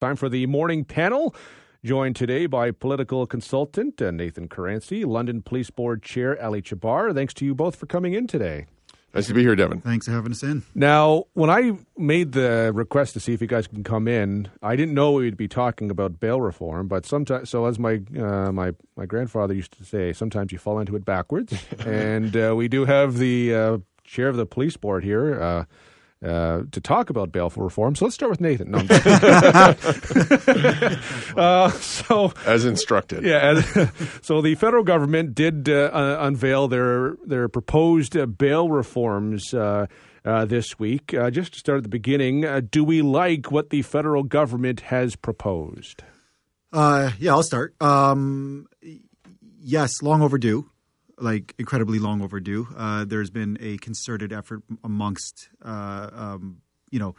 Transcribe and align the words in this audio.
Time 0.00 0.16
for 0.16 0.30
the 0.30 0.46
morning 0.46 0.86
panel. 0.86 1.34
Joined 1.84 2.16
today 2.16 2.46
by 2.46 2.70
political 2.70 3.26
consultant 3.26 4.00
uh, 4.00 4.10
Nathan 4.10 4.48
Caranci, 4.48 5.04
London 5.04 5.42
Police 5.42 5.68
Board 5.68 6.02
Chair 6.02 6.42
Ali 6.42 6.62
Chahbar. 6.62 7.12
Thanks 7.14 7.34
to 7.34 7.44
you 7.44 7.54
both 7.54 7.76
for 7.76 7.84
coming 7.84 8.14
in 8.14 8.26
today. 8.26 8.64
Nice 9.12 9.26
to 9.26 9.34
be 9.34 9.42
here, 9.42 9.54
Devin. 9.54 9.82
Thanks 9.82 10.06
for 10.06 10.12
having 10.12 10.32
us 10.32 10.42
in. 10.42 10.62
Now, 10.74 11.24
when 11.34 11.50
I 11.50 11.72
made 11.98 12.32
the 12.32 12.72
request 12.74 13.12
to 13.12 13.20
see 13.20 13.34
if 13.34 13.42
you 13.42 13.46
guys 13.46 13.66
can 13.66 13.84
come 13.84 14.08
in, 14.08 14.48
I 14.62 14.74
didn't 14.74 14.94
know 14.94 15.12
we'd 15.12 15.36
be 15.36 15.48
talking 15.48 15.90
about 15.90 16.18
bail 16.18 16.40
reform. 16.40 16.88
But 16.88 17.04
sometimes, 17.04 17.50
so 17.50 17.66
as 17.66 17.78
my 17.78 18.00
uh, 18.18 18.52
my 18.52 18.72
my 18.96 19.04
grandfather 19.04 19.52
used 19.52 19.76
to 19.76 19.84
say, 19.84 20.14
sometimes 20.14 20.50
you 20.50 20.56
fall 20.56 20.78
into 20.78 20.96
it 20.96 21.04
backwards. 21.04 21.52
and 21.84 22.34
uh, 22.34 22.54
we 22.56 22.68
do 22.68 22.86
have 22.86 23.18
the 23.18 23.54
uh, 23.54 23.78
chair 24.04 24.28
of 24.28 24.36
the 24.36 24.46
police 24.46 24.78
board 24.78 25.04
here. 25.04 25.66
Uh, 26.22 26.30
uh, 26.30 26.62
to 26.72 26.80
talk 26.80 27.10
about 27.10 27.32
bail 27.32 27.52
reform. 27.56 27.94
So 27.94 28.04
let's 28.04 28.14
start 28.14 28.30
with 28.30 28.40
Nathan. 28.40 28.70
No, 28.70 28.78
uh, 31.36 31.70
so 31.70 32.32
as 32.46 32.64
instructed. 32.64 33.24
Yeah. 33.24 33.60
so 34.22 34.42
the 34.42 34.54
federal 34.56 34.84
government 34.84 35.34
did 35.34 35.68
uh, 35.68 36.18
unveil 36.20 36.68
their 36.68 37.16
their 37.24 37.48
proposed 37.48 38.16
uh, 38.16 38.26
bail 38.26 38.68
reforms. 38.68 39.54
Uh, 39.54 39.86
uh, 40.22 40.44
this 40.44 40.78
week. 40.78 41.14
just 41.30 41.54
to 41.54 41.58
start 41.58 41.78
at 41.78 41.82
the 41.82 41.88
beginning, 41.88 42.44
do 42.68 42.84
we 42.84 43.00
like 43.00 43.50
what 43.50 43.70
the 43.70 43.80
federal 43.80 44.22
government 44.22 44.80
has 44.80 45.16
proposed? 45.16 46.02
yeah, 46.74 47.30
I'll 47.30 47.42
start. 47.42 47.74
Um, 47.80 48.68
yes, 49.62 50.02
long 50.02 50.20
overdue 50.20 50.68
like 51.20 51.54
incredibly 51.58 51.98
long 51.98 52.22
overdue. 52.22 52.66
Uh, 52.76 53.04
there's 53.04 53.30
been 53.30 53.58
a 53.60 53.76
concerted 53.78 54.32
effort 54.32 54.62
amongst, 54.82 55.48
uh, 55.64 56.10
um, 56.12 56.62
you 56.90 56.98
know, 56.98 57.14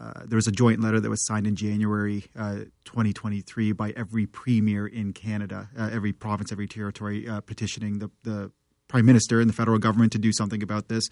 uh, 0.00 0.22
there 0.24 0.36
was 0.36 0.48
a 0.48 0.52
joint 0.52 0.80
letter 0.80 0.98
that 0.98 1.08
was 1.08 1.24
signed 1.24 1.46
in 1.46 1.54
January 1.54 2.24
uh, 2.36 2.56
2023 2.84 3.72
by 3.72 3.92
every 3.96 4.26
premier 4.26 4.86
in 4.86 5.12
Canada, 5.12 5.68
uh, 5.78 5.88
every 5.92 6.12
province, 6.12 6.50
every 6.50 6.66
territory, 6.66 7.28
uh, 7.28 7.40
petitioning 7.40 8.00
the, 8.00 8.10
the 8.24 8.50
prime 8.88 9.06
minister 9.06 9.40
and 9.40 9.48
the 9.48 9.54
federal 9.54 9.78
government 9.78 10.12
to 10.12 10.18
do 10.18 10.32
something 10.32 10.62
about 10.62 10.88
this 10.88 11.08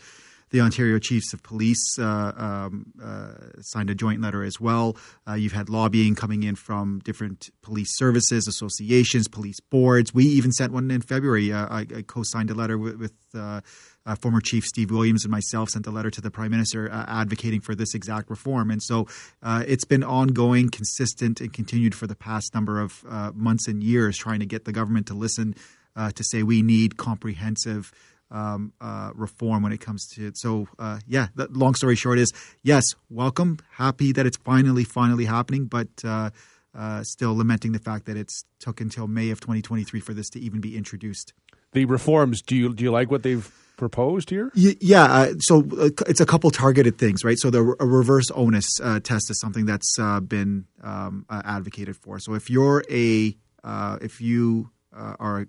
the 0.51 0.61
Ontario 0.61 0.99
Chiefs 0.99 1.33
of 1.33 1.43
Police 1.43 1.99
uh, 1.99 2.33
um, 2.37 2.93
uh, 3.03 3.35
signed 3.61 3.91
a 3.91 3.95
joint 3.95 4.21
letter 4.21 4.45
as 4.45 4.61
well. 4.61 4.97
Uh, 5.27 5.35
you've 5.35 5.53
had 5.53 5.69
lobbying 5.69 6.15
coming 6.15 6.43
in 6.43 6.55
from 6.55 7.01
different 7.01 7.51
police 7.63 7.97
services, 7.97 8.47
associations, 8.47 9.29
police 9.29 9.61
boards. 9.61 10.15
We 10.15 10.25
even 10.25 10.53
sent 10.53 10.73
one 10.73 10.91
in 10.91 11.01
February. 11.01 11.53
Uh, 11.53 11.67
I, 11.69 11.81
I, 11.81 12.03
co-signed 12.03 12.51
a 12.51 12.55
letter 12.55 12.77
with, 12.77 12.97
with 12.97 13.15
uh, 13.35 13.63
uh, 14.05 14.15
former 14.17 14.41
Chief 14.41 14.65
Steve 14.65 14.91
Williams 14.91 15.25
and 15.25 15.31
myself 15.31 15.71
sent 15.71 15.87
a 15.87 15.91
letter 15.91 16.11
to 16.11 16.21
the 16.21 16.31
Prime 16.31 16.51
Minister 16.51 16.91
advocating 16.91 17.61
for 17.61 17.75
this 17.75 17.95
exact 17.95 18.29
reform. 18.29 18.71
And 18.71 18.83
so 18.83 19.07
it's 19.43 19.85
been 19.85 20.03
ongoing, 20.03 20.69
consistent, 20.69 21.41
and 21.41 21.53
continued 21.53 21.95
for 21.95 22.07
the 22.07 22.17
past 22.17 22.55
number 22.55 22.81
of 22.81 23.05
months 23.35 23.69
and 23.69 23.83
years, 23.83 24.19
trying 24.19 24.41
to 24.41 24.47
get 24.47 24.65
the 24.65 24.73
government 24.73 25.07
to 25.07 25.15
listen 25.15 25.55
to 25.97 26.25
say 26.25 26.43
we 26.43 26.63
need 26.63 26.97
comprehensive 26.97 27.93
um, 28.33 28.73
uh, 28.81 29.11
reform 29.15 29.63
when 29.63 29.73
it 29.73 29.81
comes 29.81 30.09
to 30.09 30.27
it. 30.27 30.37
So, 30.37 30.67
uh, 30.79 30.99
yeah, 31.07 31.29
the 31.37 31.49
long 31.51 31.75
story 31.75 31.95
short 31.95 32.19
is 32.19 32.33
yes, 32.63 32.85
welcome, 33.11 33.59
happy 33.73 34.13
that 34.13 34.27
it's 34.27 34.39
finally, 34.39 34.85
finally 34.85 35.27
happening, 35.27 35.67
but 35.67 35.89
uh, 36.05 36.31
uh 36.75 37.03
still 37.05 37.37
lamenting 37.37 37.73
the 37.73 37.79
fact 37.79 38.07
that 38.07 38.17
it's 38.17 38.45
took 38.59 38.81
until 38.81 39.07
May 39.07 39.31
of 39.31 39.41
2023 39.41 40.01
for 40.01 40.15
this 40.15 40.31
to 40.31 40.41
even 40.41 40.61
be 40.61 40.77
introduced. 40.77 41.35
The 41.73 41.85
reforms, 41.85 42.43
do 42.43 42.57
you 42.57 42.75
do 42.75 42.83
you 42.83 42.91
like 42.91 43.11
what 43.11 43.23
they've 43.23 43.51
proposed 43.77 44.31
here? 44.31 44.51
Yeah, 44.55 45.05
uh, 45.05 45.33
so 45.39 45.65
uh, 45.79 45.91
it's 46.07 46.21
a 46.21 46.27
couple 46.27 46.51
targeted 46.51 46.99
things, 46.99 47.25
right? 47.25 47.39
So 47.39 47.51
the 47.51 47.77
a 47.79 47.87
reverse 47.87 48.31
onus 48.31 48.69
test 49.03 49.31
is 49.31 49.39
something 49.41 49.67
that's 49.67 49.97
been 50.27 50.67
um, 50.83 51.27
advocated 51.31 51.97
for. 51.97 52.19
So 52.19 52.35
if 52.35 52.49
you're 52.49 52.83
a 52.91 53.37
if 53.65 54.21
you 54.21 54.71
are 54.93 55.47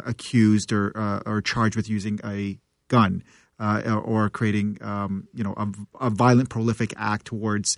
accused 0.00 0.72
or 0.72 0.92
uh, 0.96 1.20
or 1.26 1.40
charged 1.40 1.76
with 1.76 1.88
using 1.88 2.18
a 2.24 2.58
gun 2.88 3.22
uh, 3.58 4.00
or 4.04 4.28
creating 4.28 4.78
um, 4.80 5.28
you 5.34 5.44
know 5.44 5.54
a, 5.56 5.68
a, 6.06 6.10
violent 6.10 6.48
prolific 6.48 6.92
act 6.96 7.26
towards 7.26 7.76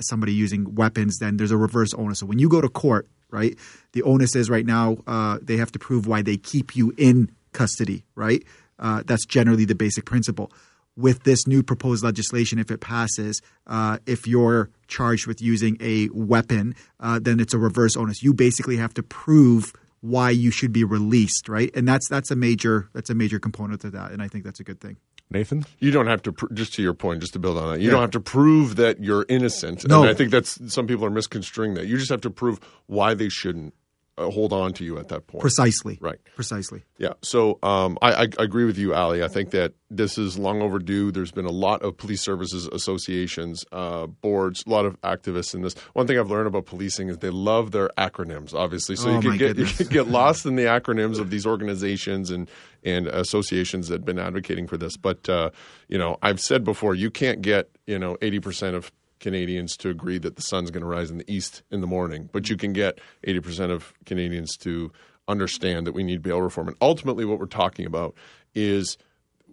somebody 0.00 0.32
using 0.32 0.74
weapons, 0.74 1.18
then 1.18 1.36
there's 1.36 1.50
a 1.50 1.56
reverse 1.56 1.92
onus. 1.94 2.20
So 2.20 2.26
when 2.26 2.38
you 2.38 2.48
go 2.48 2.60
to 2.60 2.68
court, 2.68 3.06
right, 3.30 3.56
the 3.92 4.02
onus 4.02 4.34
is 4.34 4.48
right 4.48 4.64
now 4.64 4.96
they 5.42 5.56
have 5.58 5.72
to 5.72 5.78
prove 5.78 6.06
why 6.06 6.22
they 6.22 6.36
keep 6.36 6.74
you 6.76 6.94
in 6.96 7.30
custody, 7.52 8.04
right? 8.14 8.42
that's 8.78 9.26
generally 9.26 9.64
the 9.64 9.74
basic 9.74 10.04
principle 10.04 10.50
with 10.96 11.24
this 11.24 11.46
new 11.46 11.62
proposed 11.62 12.02
legislation, 12.02 12.58
if 12.58 12.70
it 12.70 12.80
passes, 12.80 13.42
uh, 13.66 13.98
if 14.06 14.26
you're 14.26 14.70
charged 14.88 15.26
with 15.26 15.42
using 15.42 15.76
a 15.80 16.08
weapon, 16.12 16.74
uh, 17.00 17.18
then 17.20 17.38
it's 17.38 17.54
a 17.54 17.58
reverse 17.58 17.96
onus. 17.96 18.22
You 18.22 18.32
basically 18.32 18.78
have 18.78 18.94
to 18.94 19.02
prove 19.02 19.72
why 20.00 20.30
you 20.30 20.50
should 20.50 20.72
be 20.72 20.84
released, 20.84 21.48
right? 21.48 21.70
And 21.74 21.86
that's 21.86 22.08
that's 22.08 22.30
a 22.30 22.36
major 22.36 22.88
that's 22.92 23.10
a 23.10 23.14
major 23.14 23.38
component 23.38 23.84
of 23.84 23.92
that, 23.92 24.12
and 24.12 24.22
I 24.22 24.28
think 24.28 24.44
that's 24.44 24.60
a 24.60 24.64
good 24.64 24.80
thing. 24.80 24.96
Nathan, 25.28 25.64
you 25.80 25.90
don't 25.90 26.06
have 26.06 26.22
to 26.22 26.32
pr- 26.32 26.52
just 26.52 26.74
to 26.74 26.82
your 26.82 26.94
point, 26.94 27.20
just 27.20 27.32
to 27.32 27.40
build 27.40 27.58
on 27.58 27.72
that. 27.72 27.80
You 27.80 27.86
yeah. 27.86 27.92
don't 27.92 28.00
have 28.02 28.10
to 28.12 28.20
prove 28.20 28.76
that 28.76 29.02
you're 29.02 29.26
innocent. 29.28 29.86
No, 29.88 30.02
and 30.02 30.10
I 30.10 30.14
think 30.14 30.30
that's 30.30 30.72
some 30.72 30.86
people 30.86 31.04
are 31.04 31.10
misconstruing 31.10 31.74
that. 31.74 31.86
You 31.86 31.98
just 31.98 32.10
have 32.10 32.20
to 32.22 32.30
prove 32.30 32.60
why 32.86 33.14
they 33.14 33.28
shouldn't 33.28 33.74
hold 34.18 34.52
on 34.52 34.72
to 34.74 34.84
you 34.84 34.98
at 34.98 35.08
that 35.08 35.26
point. 35.26 35.42
Precisely. 35.42 35.98
Right. 36.00 36.18
Precisely. 36.34 36.84
Yeah. 36.98 37.12
So 37.22 37.58
um, 37.62 37.98
I, 38.00 38.12
I, 38.12 38.28
agree 38.38 38.64
with 38.64 38.78
you, 38.78 38.94
Ali. 38.94 39.22
I 39.22 39.28
think 39.28 39.50
that 39.50 39.74
this 39.90 40.16
is 40.16 40.38
long 40.38 40.62
overdue. 40.62 41.12
There's 41.12 41.32
been 41.32 41.44
a 41.44 41.52
lot 41.52 41.82
of 41.82 41.96
police 41.96 42.22
services 42.22 42.66
associations, 42.68 43.64
uh, 43.72 44.06
boards, 44.06 44.64
a 44.66 44.70
lot 44.70 44.86
of 44.86 45.00
activists 45.02 45.54
in 45.54 45.62
this. 45.62 45.74
One 45.92 46.06
thing 46.06 46.18
I've 46.18 46.30
learned 46.30 46.46
about 46.46 46.66
policing 46.66 47.08
is 47.08 47.18
they 47.18 47.30
love 47.30 47.72
their 47.72 47.90
acronyms, 47.98 48.54
obviously. 48.54 48.96
So 48.96 49.10
oh, 49.10 49.14
you 49.16 49.20
can 49.20 49.38
get 49.38 49.56
goodness. 49.56 49.78
you 49.78 49.86
can 49.86 49.92
get 49.92 50.08
lost 50.08 50.46
in 50.46 50.56
the 50.56 50.64
acronyms 50.64 51.18
of 51.18 51.30
these 51.30 51.46
organizations 51.46 52.30
and 52.30 52.50
and 52.82 53.08
associations 53.08 53.88
that 53.88 53.96
have 53.96 54.04
been 54.04 54.18
advocating 54.18 54.66
for 54.66 54.76
this. 54.76 54.96
But 54.96 55.28
uh, 55.28 55.50
you 55.88 55.98
know, 55.98 56.16
I've 56.22 56.40
said 56.40 56.64
before, 56.64 56.94
you 56.94 57.10
can't 57.10 57.42
get 57.42 57.68
you 57.86 57.98
know 57.98 58.16
80 58.22 58.40
percent 58.40 58.76
of 58.76 58.90
Canadians 59.20 59.76
to 59.78 59.88
agree 59.88 60.18
that 60.18 60.36
the 60.36 60.42
sun's 60.42 60.70
going 60.70 60.82
to 60.82 60.86
rise 60.86 61.10
in 61.10 61.18
the 61.18 61.30
east 61.32 61.62
in 61.70 61.80
the 61.80 61.86
morning, 61.86 62.28
but 62.32 62.48
you 62.48 62.56
can 62.56 62.72
get 62.72 63.00
80% 63.26 63.70
of 63.70 63.94
Canadians 64.04 64.56
to 64.58 64.92
understand 65.28 65.86
that 65.86 65.92
we 65.92 66.02
need 66.02 66.22
bail 66.22 66.40
reform. 66.40 66.68
And 66.68 66.76
ultimately, 66.80 67.24
what 67.24 67.38
we're 67.38 67.46
talking 67.46 67.86
about 67.86 68.14
is 68.54 68.96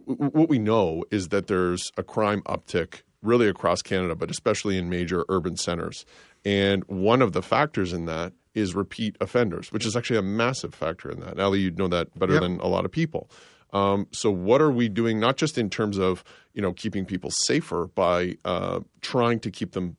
what 0.06 0.50
we 0.50 0.60
know 0.60 1.04
is 1.12 1.30
that 1.30 1.48
there's 1.48 1.92
a 1.98 2.04
crime 2.04 2.42
uptick 2.44 3.02
really 3.22 3.48
across 3.48 3.82
Canada, 3.82 4.16
but 4.16 4.30
especially 4.30 4.78
in 4.78 4.90
major 4.90 5.26
urban 5.30 5.56
centers. 5.56 6.06
And 6.46 6.84
one 6.86 7.22
of 7.22 7.32
the 7.32 7.42
factors 7.42 7.94
in 7.94 8.06
that 8.06 8.34
is 8.54 8.76
repeat 8.76 9.16
offenders, 9.20 9.72
which 9.72 9.86
is 9.86 9.96
actually 9.96 10.20
a 10.20 10.24
massive 10.24 10.76
factor 10.76 11.10
in 11.10 11.20
that. 11.22 11.40
Ali, 11.40 11.62
you'd 11.62 11.78
know 11.78 11.88
that 11.88 12.18
better 12.20 12.34
yep. 12.34 12.42
than 12.42 12.60
a 12.60 12.68
lot 12.68 12.86
of 12.86 12.92
people. 12.92 13.30
Um, 13.74 14.08
so 14.12 14.32
what 14.32 14.62
are 14.62 14.72
we 14.72 14.88
doing? 14.88 15.20
Not 15.20 15.36
just 15.36 15.58
in 15.58 15.70
terms 15.70 15.98
of 15.98 16.24
you 16.54 16.62
know 16.62 16.72
keeping 16.72 17.06
people 17.06 17.32
safer 17.32 17.90
by 17.94 18.38
uh, 18.46 18.82
trying 19.02 19.40
to 19.42 19.52
keep 19.52 19.72
them 19.74 19.98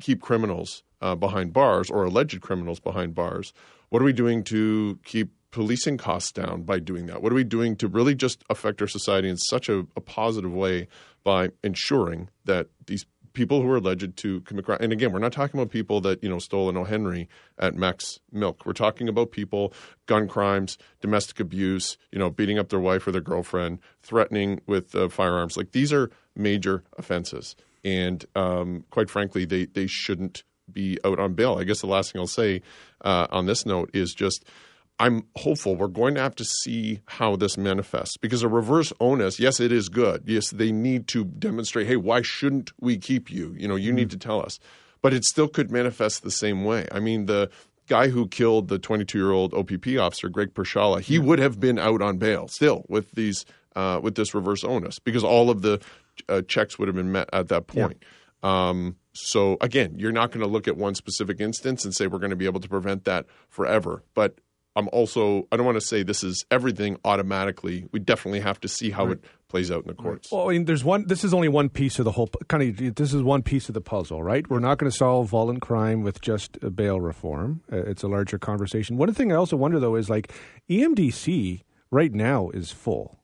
keep 0.00 0.22
criminals 0.22 0.82
uh, 1.02 1.14
behind 1.14 1.52
bars 1.52 1.90
or 1.90 2.04
alleged 2.04 2.40
criminals 2.40 2.80
behind 2.80 3.14
bars. 3.14 3.52
What 3.90 4.00
are 4.02 4.04
we 4.04 4.12
doing 4.12 4.44
to 4.44 4.98
keep 5.04 5.30
policing 5.50 5.96
costs 5.96 6.30
down 6.30 6.62
by 6.62 6.78
doing 6.78 7.06
that? 7.06 7.22
What 7.22 7.32
are 7.32 7.34
we 7.34 7.44
doing 7.44 7.74
to 7.76 7.88
really 7.88 8.14
just 8.14 8.44
affect 8.50 8.80
our 8.80 8.88
society 8.88 9.28
in 9.28 9.36
such 9.36 9.68
a, 9.68 9.86
a 9.96 10.00
positive 10.00 10.52
way 10.52 10.88
by 11.24 11.50
ensuring 11.64 12.28
that 12.44 12.68
these 12.86 13.06
people 13.32 13.62
who 13.62 13.70
are 13.70 13.76
alleged 13.76 14.16
to 14.16 14.40
commit 14.42 14.64
crime. 14.64 14.78
And 14.80 14.92
again, 14.92 15.12
we're 15.12 15.18
not 15.18 15.32
talking 15.32 15.58
about 15.58 15.70
people 15.70 16.00
that 16.02 16.22
you 16.22 16.28
know 16.28 16.38
stole 16.38 16.68
an 16.68 16.76
O. 16.76 16.84
Henry 16.84 17.28
at 17.58 17.74
Mac's 17.74 18.20
Milk. 18.32 18.64
We're 18.66 18.72
talking 18.72 19.08
about 19.08 19.30
people, 19.30 19.72
gun 20.06 20.28
crimes, 20.28 20.78
domestic 21.00 21.40
abuse, 21.40 21.96
you 22.10 22.18
know, 22.18 22.30
beating 22.30 22.58
up 22.58 22.68
their 22.68 22.80
wife 22.80 23.06
or 23.06 23.12
their 23.12 23.20
girlfriend, 23.20 23.78
threatening 24.02 24.60
with 24.66 24.94
uh, 24.94 25.08
firearms. 25.08 25.56
Like 25.56 25.72
these 25.72 25.92
are 25.92 26.10
major 26.36 26.84
offenses, 26.96 27.56
and 27.84 28.24
um, 28.34 28.84
quite 28.90 29.10
frankly, 29.10 29.44
they 29.44 29.66
they 29.66 29.86
shouldn't 29.86 30.42
be 30.70 30.98
out 31.04 31.18
on 31.18 31.34
bail. 31.34 31.56
I 31.58 31.64
guess 31.64 31.80
the 31.80 31.86
last 31.86 32.12
thing 32.12 32.20
I'll 32.20 32.26
say 32.26 32.62
uh, 33.02 33.26
on 33.30 33.46
this 33.46 33.64
note 33.64 33.90
is 33.94 34.14
just 34.14 34.44
I'm 35.00 35.24
hopeful 35.36 35.76
we're 35.76 35.86
going 35.86 36.14
to 36.16 36.20
have 36.20 36.34
to 36.36 36.44
see 36.44 37.00
how 37.06 37.36
this 37.36 37.56
manifests 37.56 38.16
because 38.16 38.42
a 38.42 38.48
reverse 38.48 38.92
onus, 38.98 39.38
yes, 39.38 39.60
it 39.60 39.70
is 39.70 39.88
good. 39.88 40.24
Yes, 40.26 40.50
they 40.50 40.72
need 40.72 41.06
to 41.08 41.24
demonstrate, 41.24 41.86
hey, 41.86 41.96
why 41.96 42.22
shouldn't 42.22 42.72
we 42.80 42.98
keep 42.98 43.30
you? 43.30 43.54
You 43.56 43.68
know, 43.68 43.76
you 43.76 43.90
mm-hmm. 43.90 43.96
need 43.96 44.10
to 44.10 44.16
tell 44.16 44.42
us. 44.42 44.58
But 45.00 45.14
it 45.14 45.24
still 45.24 45.46
could 45.46 45.70
manifest 45.70 46.24
the 46.24 46.30
same 46.30 46.64
way. 46.64 46.88
I 46.90 46.98
mean, 46.98 47.26
the 47.26 47.50
guy 47.86 48.08
who 48.08 48.26
killed 48.26 48.68
the 48.68 48.78
22 48.78 49.16
year 49.18 49.30
old 49.30 49.54
OPP 49.54 49.98
officer, 49.98 50.28
Greg 50.28 50.54
Pierzchala, 50.54 51.00
he 51.00 51.18
would 51.18 51.38
have 51.38 51.60
been 51.60 51.78
out 51.78 52.02
on 52.02 52.18
bail 52.18 52.48
still 52.48 52.84
with 52.88 53.12
these 53.12 53.44
uh, 53.76 54.00
with 54.02 54.16
this 54.16 54.34
reverse 54.34 54.64
onus 54.64 54.98
because 54.98 55.22
all 55.22 55.50
of 55.50 55.62
the 55.62 55.80
uh, 56.28 56.42
checks 56.42 56.78
would 56.78 56.88
have 56.88 56.96
been 56.96 57.12
met 57.12 57.28
at 57.32 57.48
that 57.48 57.68
point. 57.68 58.02
Yeah. 58.02 58.68
Um, 58.68 58.96
so 59.12 59.56
again, 59.60 59.94
you're 59.98 60.12
not 60.12 60.30
going 60.32 60.40
to 60.40 60.50
look 60.50 60.66
at 60.66 60.76
one 60.76 60.94
specific 60.94 61.40
instance 61.40 61.84
and 61.84 61.94
say 61.94 62.08
we're 62.08 62.18
going 62.18 62.30
to 62.30 62.36
be 62.36 62.46
able 62.46 62.60
to 62.60 62.68
prevent 62.68 63.04
that 63.04 63.26
forever. 63.48 64.02
But 64.14 64.38
I'm 64.78 64.88
also 64.92 65.48
I 65.50 65.56
don't 65.56 65.66
want 65.66 65.74
to 65.74 65.84
say 65.84 66.04
this 66.04 66.22
is 66.22 66.46
everything 66.52 66.98
automatically. 67.04 67.88
We 67.90 67.98
definitely 67.98 68.38
have 68.40 68.60
to 68.60 68.68
see 68.68 68.90
how 68.90 69.08
it 69.08 69.24
plays 69.48 69.72
out 69.72 69.82
in 69.82 69.88
the 69.88 69.94
courts. 69.94 70.30
Well, 70.30 70.48
I 70.48 70.52
mean, 70.52 70.66
there's 70.66 70.84
one. 70.84 71.04
This 71.08 71.24
is 71.24 71.34
only 71.34 71.48
one 71.48 71.68
piece 71.68 71.98
of 71.98 72.04
the 72.04 72.12
whole 72.12 72.30
kind 72.46 72.62
of. 72.62 72.94
This 72.94 73.12
is 73.12 73.22
one 73.22 73.42
piece 73.42 73.68
of 73.68 73.74
the 73.74 73.80
puzzle, 73.80 74.22
right? 74.22 74.48
We're 74.48 74.60
not 74.60 74.78
going 74.78 74.90
to 74.90 74.96
solve 74.96 75.30
violent 75.30 75.62
crime 75.62 76.04
with 76.04 76.20
just 76.20 76.58
bail 76.76 77.00
reform. 77.00 77.62
Uh, 77.72 77.78
it's 77.78 78.04
a 78.04 78.08
larger 78.08 78.38
conversation. 78.38 78.96
One 78.96 79.12
thing 79.12 79.32
I 79.32 79.34
also 79.34 79.56
wonder 79.56 79.80
though 79.80 79.96
is 79.96 80.08
like 80.08 80.32
EMDC 80.70 81.64
right 81.90 82.14
now 82.14 82.50
is 82.50 82.70
full, 82.70 83.18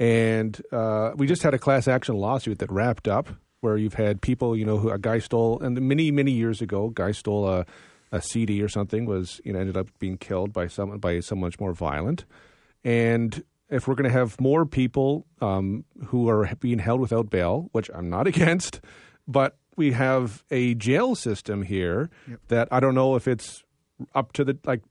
and 0.00 0.60
uh, 0.72 1.12
we 1.14 1.28
just 1.28 1.44
had 1.44 1.54
a 1.54 1.58
class 1.60 1.86
action 1.86 2.16
lawsuit 2.16 2.58
that 2.58 2.72
wrapped 2.72 3.06
up 3.06 3.28
where 3.60 3.76
you've 3.76 3.94
had 3.94 4.20
people, 4.20 4.56
you 4.56 4.64
know, 4.64 4.78
who 4.78 4.90
a 4.90 4.98
guy 4.98 5.20
stole, 5.20 5.60
and 5.60 5.80
many 5.80 6.10
many 6.10 6.32
years 6.32 6.60
ago, 6.60 6.86
a 6.86 6.92
guy 6.92 7.12
stole 7.12 7.48
a, 7.48 7.66
a 8.12 8.20
CD 8.22 8.62
or 8.62 8.68
something 8.68 9.04
was 9.06 9.40
you 9.44 9.52
know 9.52 9.58
ended 9.60 9.76
up 9.76 9.88
being 9.98 10.16
killed 10.18 10.52
by 10.52 10.66
someone 10.66 10.98
by 10.98 11.20
someone 11.20 11.48
much 11.48 11.60
more 11.60 11.72
violent, 11.72 12.24
and 12.84 13.42
if 13.70 13.86
we're 13.86 13.94
going 13.94 14.10
to 14.10 14.18
have 14.18 14.40
more 14.40 14.64
people 14.64 15.26
um, 15.42 15.84
who 16.06 16.28
are 16.28 16.48
being 16.60 16.78
held 16.78 17.00
without 17.00 17.28
bail, 17.28 17.68
which 17.72 17.90
I'm 17.94 18.08
not 18.08 18.26
against, 18.32 18.80
but 19.26 19.56
we 19.76 19.92
have 19.92 20.42
a 20.50 20.74
jail 20.74 21.14
system 21.14 21.62
here 21.62 22.08
Yep. 22.28 22.40
that 22.48 22.68
I 22.72 22.80
don't 22.80 22.94
know 22.94 23.14
if 23.14 23.28
it's 23.28 23.62
up 24.14 24.32
to 24.32 24.44
the 24.44 24.58
like. 24.64 24.82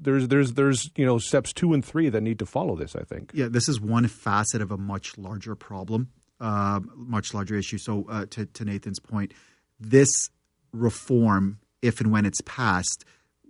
There's 0.00 0.28
there's 0.28 0.52
there's 0.52 0.90
you 0.96 1.04
know 1.04 1.18
steps 1.18 1.52
two 1.52 1.72
and 1.74 1.84
three 1.84 2.08
that 2.08 2.20
need 2.20 2.38
to 2.38 2.46
follow 2.46 2.76
this. 2.76 2.94
I 2.96 3.02
think. 3.02 3.32
Yeah, 3.34 3.48
this 3.48 3.68
is 3.68 3.80
one 3.80 4.06
facet 4.06 4.62
of 4.62 4.70
a 4.70 4.76
much 4.78 5.18
larger 5.18 5.54
problem, 5.56 6.10
uh, 6.40 6.78
much 6.94 7.34
larger 7.34 7.56
issue. 7.56 7.78
So, 7.78 8.06
uh, 8.08 8.26
to, 8.30 8.46
to 8.46 8.64
Nathan's 8.64 9.00
point, 9.00 9.34
this 9.80 10.08
reform, 10.72 11.58
if 11.82 12.00
and 12.00 12.10
when 12.10 12.26
it's 12.26 12.40
passed, 12.42 13.04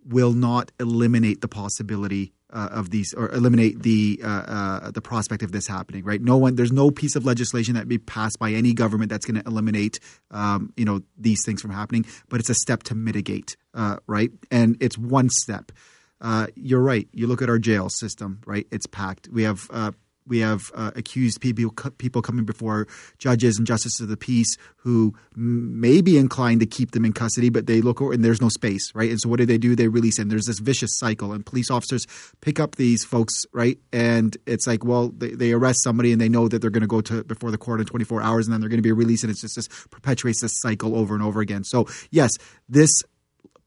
will 0.04 0.32
not 0.32 0.72
eliminate 0.80 1.40
the 1.40 1.48
possibility 1.48 2.32
uh, 2.50 2.68
of 2.72 2.90
these 2.90 3.12
or 3.12 3.30
eliminate 3.30 3.82
the 3.82 4.20
uh, 4.24 4.28
uh, 4.28 4.90
the 4.90 5.02
prospect 5.02 5.42
of 5.42 5.52
this 5.52 5.66
happening. 5.66 6.04
Right? 6.04 6.20
No 6.20 6.36
one, 6.36 6.54
there's 6.54 6.72
no 6.72 6.90
piece 6.90 7.14
of 7.16 7.26
legislation 7.26 7.74
that 7.74 7.88
be 7.88 7.98
passed 7.98 8.38
by 8.38 8.52
any 8.52 8.72
government 8.72 9.10
that's 9.10 9.26
going 9.26 9.40
to 9.40 9.46
eliminate 9.46 10.00
um, 10.30 10.72
you 10.76 10.84
know 10.84 11.02
these 11.18 11.44
things 11.44 11.60
from 11.60 11.70
happening. 11.70 12.06
But 12.28 12.40
it's 12.40 12.50
a 12.50 12.54
step 12.54 12.84
to 12.84 12.94
mitigate. 12.94 13.56
Uh, 13.74 13.96
right? 14.06 14.30
And 14.50 14.76
it's 14.80 14.96
one 14.96 15.28
step. 15.28 15.72
Uh, 16.20 16.48
you're 16.56 16.80
right. 16.80 17.06
You 17.12 17.26
look 17.26 17.42
at 17.42 17.48
our 17.48 17.58
jail 17.58 17.88
system, 17.88 18.40
right? 18.44 18.66
It's 18.72 18.86
packed. 18.86 19.28
We 19.28 19.44
have 19.44 19.68
uh, 19.70 19.92
we 20.28 20.40
have 20.40 20.70
uh, 20.74 20.90
accused 20.94 21.40
people 21.40 21.72
people 21.98 22.22
coming 22.22 22.44
before 22.44 22.86
judges 23.18 23.58
and 23.58 23.66
justices 23.66 24.00
of 24.00 24.08
the 24.08 24.16
peace 24.16 24.56
who 24.76 25.14
may 25.34 26.00
be 26.00 26.18
inclined 26.18 26.60
to 26.60 26.66
keep 26.66 26.92
them 26.92 27.04
in 27.04 27.12
custody, 27.12 27.48
but 27.48 27.66
they 27.66 27.80
look 27.80 28.00
over 28.00 28.12
and 28.12 28.24
there's 28.24 28.40
no 28.40 28.48
space, 28.48 28.94
right? 28.94 29.10
And 29.10 29.20
so 29.20 29.28
what 29.28 29.38
do 29.38 29.46
they 29.46 29.58
do? 29.58 29.74
They 29.74 29.88
release 29.88 30.18
them. 30.18 30.28
There's 30.28 30.46
this 30.46 30.60
vicious 30.60 30.98
cycle, 30.98 31.32
and 31.32 31.44
police 31.44 31.70
officers 31.70 32.06
pick 32.40 32.60
up 32.60 32.76
these 32.76 33.04
folks, 33.04 33.46
right? 33.52 33.78
And 33.92 34.36
it's 34.46 34.66
like, 34.66 34.84
well, 34.84 35.08
they, 35.08 35.30
they 35.30 35.52
arrest 35.52 35.82
somebody 35.82 36.12
and 36.12 36.20
they 36.20 36.28
know 36.28 36.48
that 36.48 36.60
they're 36.60 36.70
going 36.70 36.82
to 36.82 36.86
go 36.86 37.00
to 37.02 37.24
before 37.24 37.50
the 37.50 37.58
court 37.58 37.80
in 37.80 37.86
24 37.86 38.22
hours, 38.22 38.46
and 38.46 38.52
then 38.52 38.60
they're 38.60 38.70
going 38.70 38.78
to 38.78 38.82
be 38.82 38.92
released, 38.92 39.24
and 39.24 39.30
it's 39.30 39.40
just 39.40 39.56
this 39.56 39.68
perpetuates 39.90 40.42
this 40.42 40.60
cycle 40.60 40.96
over 40.96 41.14
and 41.14 41.22
over 41.22 41.40
again. 41.40 41.64
So 41.64 41.86
yes, 42.10 42.30
this 42.68 42.90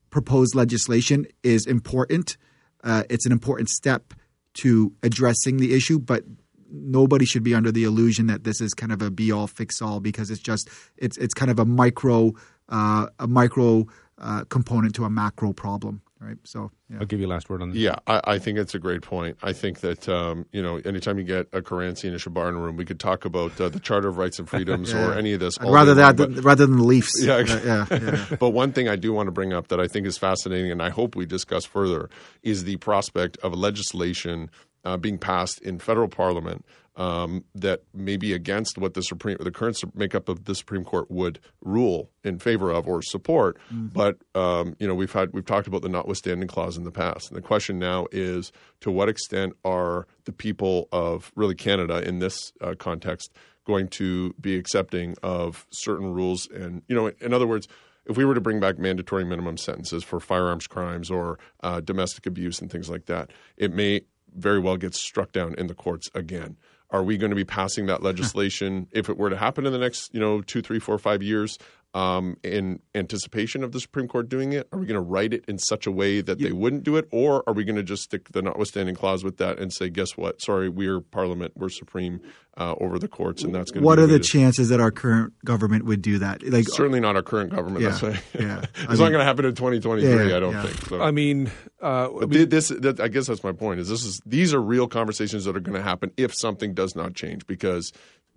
proposed 0.10 0.54
legislation 0.56 1.26
is 1.44 1.66
important. 1.66 2.38
Uh, 2.84 3.04
it's 3.10 3.26
an 3.26 3.32
important 3.32 3.70
step 3.70 4.14
to 4.54 4.94
addressing 5.02 5.58
the 5.58 5.74
issue, 5.74 5.98
but 5.98 6.24
nobody 6.72 7.26
should 7.26 7.44
be 7.44 7.54
under 7.54 7.72
the 7.72 7.84
illusion 7.84 8.28
that 8.28 8.44
this 8.44 8.62
is 8.62 8.74
kind 8.74 8.92
of 8.92 9.02
a 9.02 9.12
be 9.12 9.32
all 9.32 9.48
fix 9.48 9.82
all 9.82 10.00
because 10.00 10.32
it's 10.32 10.42
just 10.42 10.70
it's 10.98 11.18
it's 11.18 11.34
kind 11.34 11.52
of 11.52 11.60
a 11.60 11.66
micro 11.66 12.32
uh, 12.70 13.08
a 13.20 13.28
micro 13.28 13.86
uh, 14.18 14.44
component 14.46 14.96
to 14.96 15.04
a 15.04 15.10
macro 15.10 15.52
problem, 15.52 16.02
right? 16.20 16.38
So 16.44 16.70
yeah. 16.90 16.98
I'll 17.00 17.06
give 17.06 17.20
you 17.20 17.26
a 17.26 17.28
last 17.28 17.50
word 17.50 17.62
on 17.64 17.70
this. 17.72 17.80
Yeah, 17.80 17.96
I, 18.06 18.22
I 18.24 18.40
think 18.40 18.60
it's 18.60 18.76
a 18.76 18.80
great 18.80 19.02
point. 19.02 19.36
I 19.42 19.52
think 19.52 19.80
that 19.80 20.08
um, 20.08 20.46
you 20.52 20.62
know, 20.62 20.78
anytime 20.86 21.18
you 21.18 21.24
get 21.24 21.48
a 21.54 21.62
Caranci 21.62 22.04
and 22.06 22.16
a 22.16 22.20
Chahbar 22.20 22.48
in 22.50 22.56
a 22.56 22.60
room, 22.60 22.78
we 22.78 22.86
could 22.86 23.00
talk 23.00 23.26
about 23.26 23.60
uh, 23.60 23.70
the 23.70 23.80
Charter 23.80 24.08
of 24.10 24.18
Rights 24.18 24.38
and 24.40 24.48
Freedoms 24.54 24.94
Yeah. 24.94 25.08
or 25.08 25.14
any 25.16 25.34
of 25.34 25.40
this. 25.40 25.58
All 25.58 25.74
rather 25.74 25.96
that 25.96 26.20
long, 26.20 26.34
than, 26.36 26.44
rather 26.44 26.66
than 26.68 26.78
the 26.78 26.84
Leafs. 26.84 27.12
Yeah, 27.22 27.38
Uh, 27.38 27.60
yeah, 27.66 27.86
yeah. 27.90 28.36
but 28.40 28.52
one 28.52 28.72
thing 28.72 28.88
I 28.88 28.96
do 28.96 29.12
want 29.12 29.28
to 29.28 29.32
bring 29.32 29.52
up 29.54 29.70
that 29.70 29.80
I 29.80 29.88
think 29.88 30.06
is 30.06 30.18
fascinating, 30.20 30.72
and 30.72 30.82
I 30.84 30.92
hope 30.92 31.16
we 31.16 31.26
discuss 31.26 31.66
further, 31.66 32.10
is 32.44 32.64
the 32.64 32.78
prospect 32.78 33.38
of 33.38 33.54
legislation 33.56 34.50
uh, 34.84 34.98
being 34.98 35.18
passed 35.18 35.62
in 35.62 35.80
federal 35.80 36.08
parliament 36.08 36.66
um, 36.96 37.46
that 37.56 37.84
may 37.94 38.18
be 38.18 38.34
against 38.34 38.78
what 38.78 38.94
the 38.94 39.02
Supreme, 39.02 39.38
the 39.40 39.52
current 39.52 39.82
makeup 39.96 40.28
of 40.28 40.46
the 40.46 40.54
Supreme 40.54 40.84
Court 40.84 41.10
would 41.10 41.40
rule 41.62 42.10
in 42.24 42.38
favor 42.38 42.70
of 42.70 42.88
or 42.88 43.02
support. 43.02 43.58
But 43.88 44.18
um, 44.36 44.76
you 44.80 44.88
know, 44.88 44.96
we've 44.96 45.12
had 45.12 45.32
we've 45.34 45.46
talked 45.46 45.68
about 45.68 45.82
the 45.82 45.90
notwithstanding 45.90 46.48
clause 46.48 46.78
in 46.78 46.84
the 46.84 46.92
past, 46.92 47.30
and 47.30 47.38
the 47.38 47.42
question 47.42 47.80
now 47.80 48.08
is 48.12 48.52
to 48.82 48.92
what 48.92 49.10
extent 49.10 49.54
are 49.64 50.06
the 50.26 50.34
people 50.34 50.90
of 50.92 51.32
really 51.36 51.56
Canada 51.56 52.06
in 52.08 52.20
this 52.20 52.52
uh, 52.62 52.76
context 52.78 53.32
going 53.66 53.88
to 53.88 54.34
be 54.40 54.56
accepting 54.56 55.16
of 55.24 55.66
certain 55.72 56.14
rules? 56.14 56.48
And 56.50 56.84
you 56.88 56.96
know 56.96 57.12
in 57.22 57.34
other 57.34 57.48
words 57.48 57.68
if 58.08 58.18
we 58.18 58.26
were 58.26 58.34
to 58.34 58.42
bring 58.42 58.60
back 58.60 58.80
mandatory 58.80 59.24
minimum 59.24 59.58
sentences 59.58 60.04
for 60.04 60.20
firearms 60.20 60.66
crimes 60.66 61.12
or 61.12 61.38
uh, 61.62 61.80
domestic 61.80 62.26
abuse 62.26 62.60
and 62.60 62.72
things 62.72 62.90
like 62.90 63.06
that 63.06 63.30
it 63.58 63.72
may 63.72 64.02
very 64.36 64.60
well 64.60 64.78
get 64.78 64.94
struck 64.94 65.32
down 65.32 65.56
in 65.56 65.68
the 65.68 65.74
courts 65.74 66.10
again. 66.14 66.58
Are 66.90 67.04
we 67.04 67.18
going 67.18 67.30
to 67.30 67.36
be 67.36 67.46
passing 67.46 67.86
that 67.86 68.04
legislation? 68.04 68.88
If 68.92 69.10
it 69.10 69.18
were 69.18 69.30
to 69.30 69.38
happen 69.38 69.66
in 69.66 69.72
the 69.72 69.80
next 69.80 70.14
you 70.14 70.20
know 70.20 70.42
two 70.42 70.62
three 70.62 70.80
four 70.80 70.98
five 70.98 71.24
years 71.24 71.58
um, 71.94 72.38
in 72.44 72.80
anticipation 72.96 73.64
of 73.64 73.72
the 73.74 73.80
Supreme 73.80 74.08
Court 74.08 74.30
doing 74.30 74.54
it? 74.54 74.68
Are 74.72 74.80
we 74.80 74.86
going 74.86 74.96
to 74.96 75.02
write 75.02 75.34
it 75.34 75.44
in 75.48 75.58
such 75.58 75.86
a 75.86 75.92
way 75.92 76.22
that 76.22 76.40
they 76.40 76.52
wouldn't 76.52 76.84
do 76.84 76.96
it, 76.96 77.08
or 77.12 77.44
are 77.48 77.54
we 77.54 77.64
going 77.64 77.76
to 77.76 77.84
just 77.84 78.04
stick 78.04 78.30
the 78.32 78.42
notwithstanding 78.42 78.96
clause 78.96 79.24
with 79.24 79.38
that 79.38 79.60
and 79.60 79.74
say, 79.74 79.90
"Guess 79.90 80.16
what? 80.18 80.42
Sorry, 80.42 80.70
we're 80.70 81.02
Parliament, 81.02 81.54
we're 81.56 81.70
supreme 81.70 82.22
uh, 82.58 82.76
over 82.80 82.98
the 82.98 83.08
courts, 83.10 83.44
and 83.44 83.54
that's 83.54 83.72
going." 83.72 83.82
To 83.82 83.86
What 83.86 83.96
to 83.98 84.04
are 84.04 84.08
be 84.08 84.14
the 84.14 84.20
chances 84.20 84.70
that 84.70 84.80
our 84.80 84.92
current 84.92 85.34
government 85.44 85.86
would 85.86 86.02
do 86.02 86.20
that? 86.20 86.44
Like, 86.48 86.68
Certainly 86.70 87.02
not 87.02 87.16
our 87.18 87.24
current 87.24 87.52
government. 87.52 87.82
Yeah, 87.84 87.90
that's 87.90 88.04
right. 88.04 88.24
yeah. 88.40 88.58
I 88.60 88.62
it's 88.64 88.78
mean- 88.78 88.88
not 88.88 88.98
going 88.98 89.12
to 89.20 89.26
happen 89.26 89.46
in 89.46 89.56
2023. 89.56 90.30
Yeah, 90.30 90.38
I 90.38 90.40
don't 90.40 90.54
yeah. 90.54 90.64
think. 90.64 90.88
So. 90.88 91.02
I 91.02 91.12
mean, 91.12 91.52
uh, 91.82 92.08
But 92.20 92.32
thi- 92.32 92.46
this, 92.46 92.70
that, 92.70 93.00
I 93.02 93.10
guess 93.10 93.28
that's 93.28 93.44
my 93.44 93.52
point. 93.52 93.82
Is 93.82 93.90
this 93.90 94.06
is 94.06 94.22
these 94.26 94.54
are 94.54 94.62
real 94.62 94.88
conversations 94.88 95.44
that 95.46 95.58
are 95.58 95.62
going 95.62 95.78
to 95.78 95.84
happen 95.84 96.12
if 96.16 96.34
something 96.34 96.74
does 96.74 96.96
not 96.96 97.16
change 97.16 97.46
because 97.48 97.92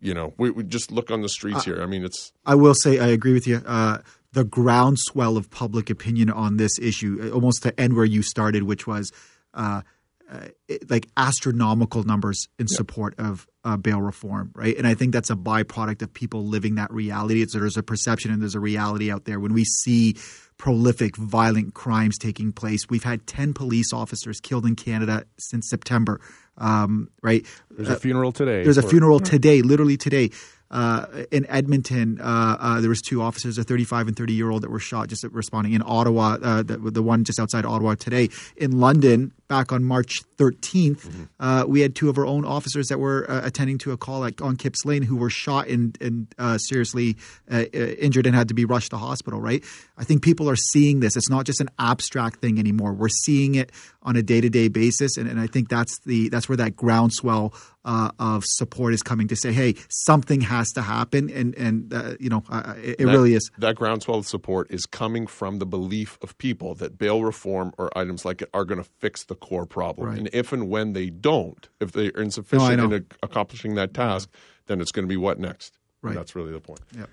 you 0.05 0.15
know 0.15 0.35
we, 0.37 0.51
we 0.51 0.63
just 0.63 0.93
look 0.93 1.11
on 1.11 1.23
the 1.23 1.29
streets 1.29 1.65
here. 1.65 1.83
I 1.83 1.87
mean, 1.87 2.05
it's 2.05 2.33
I 2.45 2.55
will 2.55 2.75
say 2.75 2.99
I 2.99 3.09
agree 3.09 3.33
with 3.33 3.47
you. 3.47 3.63
Uh, 3.67 3.99
the 4.33 4.45
groundswell 4.45 5.37
of 5.37 5.51
public 5.51 5.91
opinion 5.91 6.29
on 6.29 6.57
this 6.57 6.79
issue, 6.81 7.19
uh, 7.23 7.35
almost 7.35 7.63
to 7.63 7.81
end 7.81 7.95
where 7.95 8.05
you 8.05 8.23
started, 8.23 8.65
which 8.65 8.87
was 8.87 9.13
uh, 9.55 9.83
uh, 10.31 10.49
like 10.89 11.09
astronomical 11.17 12.03
numbers 12.03 12.49
in 12.59 12.67
support 12.67 13.15
of 13.19 13.47
uh, 13.65 13.77
bail 13.77 14.03
reform, 14.03 14.51
right? 14.55 14.77
And 14.77 14.87
I 14.87 14.95
think 14.95 15.13
that's 15.13 15.31
a 15.31 15.37
byproduct 15.37 16.03
of 16.03 16.13
people 16.13 16.47
living 16.47 16.75
that 16.75 16.93
reality. 16.93 17.43
It's, 17.43 17.55
there's 17.55 17.77
a 17.77 17.83
perception 17.83 18.33
and 18.33 18.43
there's 18.43 18.55
a 18.55 18.61
reality 18.61 19.11
out 19.11 19.25
there. 19.25 19.39
When 19.39 19.53
we 19.53 19.65
see 19.65 20.17
prolific, 20.57 21.17
violent 21.17 21.75
crimes 21.75 22.19
taking 22.19 22.53
place, 22.53 22.89
we've 22.89 23.05
had 23.05 23.27
10 23.27 23.55
police 23.55 23.93
officers 23.93 24.41
killed 24.41 24.67
in 24.67 24.77
Canada 24.77 25.25
since 25.39 25.69
September, 25.69 26.21
um, 26.59 27.11
right? 27.23 27.45
there's 27.71 27.89
a 27.89 27.97
funeral 27.97 28.33
today. 28.33 28.63
There's 28.65 28.79
a 28.79 28.83
funeral 28.83 29.21
today, 29.35 29.63
literally 29.63 29.97
today. 29.97 30.31
Uh, 30.71 31.25
in 31.31 31.47
Edmonton, 31.49 32.21
uh, 32.21 32.57
uh, 32.59 32.81
there 32.81 32.89
was 32.89 33.01
two 33.01 33.23
officers, 33.23 33.59
a 33.59 33.65
35 33.65 34.09
and 34.09 34.17
30 34.17 34.33
year 34.33 34.51
old, 34.51 34.63
that 34.63 34.71
were 34.71 34.81
shot 34.81 35.09
just 35.09 35.23
responding. 35.25 35.73
In 35.73 35.83
Ottawa, 35.87 36.37
uh, 36.43 36.63
the, 36.63 36.79
the 36.79 37.03
one 37.03 37.23
just 37.23 37.39
outside 37.39 37.65
Ottawa 37.65 37.95
today. 37.95 38.29
In 38.57 38.81
London, 38.81 39.33
back 39.49 39.73
on 39.73 39.85
March 39.85 40.23
13th, 40.37 41.29
uh, 41.41 41.65
we 41.67 41.81
had 41.81 41.95
two 41.95 42.09
of 42.09 42.19
our 42.19 42.27
own 42.27 42.45
officers 42.45 42.89
that 42.89 42.99
were 42.99 43.31
uh, 43.31 43.43
attending 43.45 43.79
to 43.79 43.93
a 43.93 43.97
call 43.97 44.25
at, 44.25 44.41
on 44.41 44.57
Kipps 44.57 44.85
Lane 44.85 45.03
who 45.03 45.17
were 45.17 45.31
shot 45.31 45.69
and, 45.69 45.97
and 46.01 46.35
uh, 46.39 46.59
seriously 46.59 47.17
uh, 47.51 47.65
uh, 47.75 47.79
injured 47.79 48.27
and 48.27 48.35
had 48.35 48.49
to 48.49 48.55
be 48.55 48.65
rushed 48.65 48.91
to 48.91 48.97
hospital. 48.97 49.41
Right? 49.41 49.63
I 49.97 50.05
think 50.05 50.23
people 50.23 50.49
are 50.51 50.57
seeing 50.57 51.01
this. 51.01 51.17
It's 51.17 51.31
not 51.31 51.45
just 51.45 51.61
an 51.61 51.69
abstract 51.79 52.41
thing 52.41 52.59
anymore. 52.59 52.93
We're 52.93 53.09
seeing 53.09 53.55
it 53.55 53.71
on 54.03 54.17
a 54.17 54.23
day 54.23 54.41
to 54.41 54.51
day 54.51 54.69
basis, 54.69 55.17
and, 55.17 55.29
and 55.29 55.41
I 55.41 55.47
think 55.47 55.69
that's 55.69 55.99
the 56.01 56.29
that's 56.29 56.49
where 56.49 56.57
that 56.57 56.77
groundswell 56.77 57.55
uh, 57.85 58.11
of 58.19 58.45
support 58.47 58.95
is 58.95 59.03
coming 59.03 59.29
to 59.29 59.37
say, 59.37 59.53
hey, 59.53 59.75
something 59.89 60.41
has 60.41 60.73
to 60.73 60.83
happen, 60.83 61.31
and 61.31 61.55
and 61.55 61.93
uh, 61.93 62.15
you 62.19 62.31
know, 62.31 62.43
uh, 62.49 62.75
it, 62.79 62.97
it 62.99 62.99
that- 62.99 63.07
really 63.07 63.35
is. 63.35 63.51
that 63.59 63.77
groundswell 63.77 64.19
of 64.19 64.27
support 64.27 64.71
is 64.71 64.87
coming 64.87 65.27
from 65.27 65.59
the 65.59 65.67
belief 65.67 66.19
of 66.23 66.37
people 66.39 66.75
that 66.77 66.99
bail 66.99 67.23
reform 67.23 67.73
or 67.79 67.97
items 67.97 68.25
like 68.25 68.43
it 68.43 68.51
are 68.55 68.65
going 68.65 68.83
to 68.83 68.89
fix 68.99 69.25
the 69.25 69.34
core 69.35 69.67
problem. 69.67 70.09
Right. 70.09 70.19
And 70.19 70.31
if 70.33 70.53
and 70.53 70.69
when 70.69 70.93
they 70.93 71.11
don't, 71.11 71.69
if 71.81 71.93
they 71.93 72.09
are 72.09 72.23
insufficient 72.23 72.77
know. 72.79 72.85
in 72.85 72.93
ac- 72.95 73.05
accomplishing 73.23 73.75
that 73.77 73.95
task, 73.95 74.29
then 74.67 74.81
it's 74.81 74.93
going 74.93 75.05
to 75.05 75.09
be 75.09 75.17
what 75.17 75.39
next? 75.39 75.79
And 76.03 76.11
Right. 76.11 76.15
that's 76.17 76.35
really 76.37 76.53
the 76.53 76.61
point. 76.61 76.81
Yep. 76.97 77.09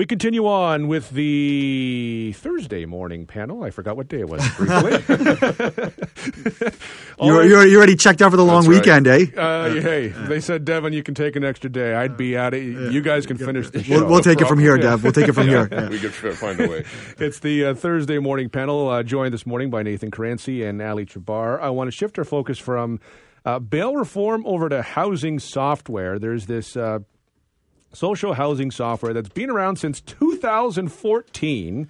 We 0.00 0.06
continue 0.06 0.46
on 0.46 0.88
with 0.88 1.10
the 1.10 2.34
Thursday 2.38 2.86
morning 2.86 3.26
panel. 3.26 3.62
I 3.62 3.68
forgot 3.68 3.98
what 3.98 4.08
day 4.08 4.20
it 4.20 4.30
was 4.30 4.40
briefly. 4.56 4.92
You're, 7.22 7.44
you're, 7.44 7.66
you 7.66 7.76
already 7.76 7.96
checked 7.96 8.22
out 8.22 8.30
for 8.30 8.38
the 8.38 8.44
long 8.44 8.66
right. 8.66 8.76
weekend, 8.76 9.06
eh? 9.06 9.26
Uh, 9.36 9.74
hey, 9.74 10.08
they 10.08 10.40
said, 10.40 10.64
Devin, 10.64 10.94
you 10.94 11.02
can 11.02 11.14
take 11.14 11.36
an 11.36 11.44
extra 11.44 11.68
day. 11.68 11.92
I'd 11.92 12.16
be 12.16 12.34
at 12.34 12.54
it. 12.54 12.90
You 12.90 13.02
guys 13.02 13.26
can 13.26 13.36
finish 13.36 13.68
the 13.68 13.82
show. 13.82 13.96
We'll, 13.96 14.08
we'll 14.08 14.22
take 14.22 14.40
it 14.40 14.46
from 14.46 14.58
here, 14.58 14.78
Dev. 14.78 15.02
We'll 15.02 15.12
take 15.12 15.28
it 15.28 15.34
from 15.34 15.48
here. 15.48 15.60
Yeah. 15.70 15.90
We 15.90 15.98
could 15.98 16.14
find 16.14 16.58
a 16.58 16.66
way. 16.66 16.86
It's 17.18 17.40
the 17.40 17.66
uh, 17.66 17.74
Thursday 17.74 18.18
morning 18.18 18.48
panel, 18.48 18.88
uh, 18.88 19.02
joined 19.02 19.34
this 19.34 19.44
morning 19.44 19.68
by 19.68 19.82
Nathan 19.82 20.10
Caranci 20.10 20.66
and 20.66 20.80
Ali 20.80 21.04
Chahbar. 21.04 21.60
I 21.60 21.68
want 21.68 21.88
to 21.88 21.92
shift 21.92 22.18
our 22.18 22.24
focus 22.24 22.58
from 22.58 23.00
uh, 23.44 23.58
bail 23.58 23.94
reform 23.94 24.46
over 24.46 24.70
to 24.70 24.80
housing 24.80 25.38
software. 25.38 26.18
There's 26.18 26.46
this 26.46 26.74
uh, 26.74 27.00
social 27.92 28.34
housing 28.34 28.70
software 28.70 29.12
that's 29.12 29.28
been 29.28 29.50
around 29.50 29.76
since 29.76 30.00
2014. 30.00 31.88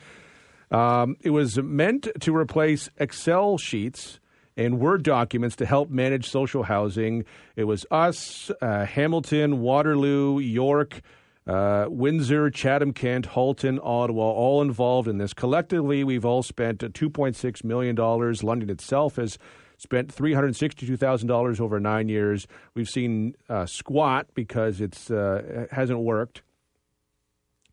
Um, 0.71 1.17
it 1.21 1.31
was 1.31 1.59
meant 1.59 2.09
to 2.21 2.35
replace 2.35 2.91
Excel 2.99 3.59
sheets 3.59 4.21
and 4.57 4.79
Word 4.79 5.03
documents 5.03 5.57
to 5.57 5.67
help 5.67 5.91
manage 5.91 6.29
social 6.29 6.63
housing. 6.63 7.25
It 7.57 7.65
was 7.65 7.87
us, 7.91 8.51
uh, 8.61 8.85
Hamilton, 8.85 9.61
Waterloo, 9.61 10.39
York, 10.39 11.01
uh, 11.47 11.87
Windsor, 11.89 12.51
Chatham, 12.51 12.93
Kent, 12.93 13.27
Halton, 13.27 13.81
Ottawa, 13.83 14.31
all 14.31 14.63
involved 14.63 15.09
in 15.09 15.19
this. 15.19 15.33
Collectively, 15.33 16.05
we've 16.05 16.25
all 16.25 16.43
spent 16.43 16.85
uh, 16.85 16.89
$2.6 16.89 17.65
million. 17.65 17.97
London 17.97 18.71
itself 18.71 19.17
has 19.17 19.39
spent 19.81 20.15
$362,000 20.15 21.61
over 21.61 21.81
nine 21.81 22.09
years. 22.09 22.47
We've 22.75 22.89
seen 22.89 23.35
uh, 23.49 23.67
squat 23.67 24.27
because 24.35 24.81
it's 24.81 25.11
uh, 25.11 25.43
it 25.47 25.73
hasn't 25.73 26.01
worked. 26.01 26.43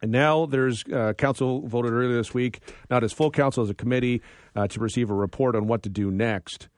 And 0.01 0.11
now 0.11 0.45
there's 0.45 0.83
uh, 0.85 1.13
council 1.13 1.67
voted 1.67 1.91
earlier 1.91 2.15
this 2.15 2.33
week, 2.33 2.59
not 2.89 3.03
as 3.03 3.11
full 3.11 3.31
council 3.31 3.63
as 3.63 3.69
a 3.69 3.73
committee, 3.73 4.21
uh, 4.55 4.67
to 4.67 4.79
receive 4.79 5.09
a 5.09 5.13
report 5.13 5.55
on 5.55 5.67
what 5.67 5.83
to 5.83 5.89
do 5.89 6.11
next. 6.11 6.69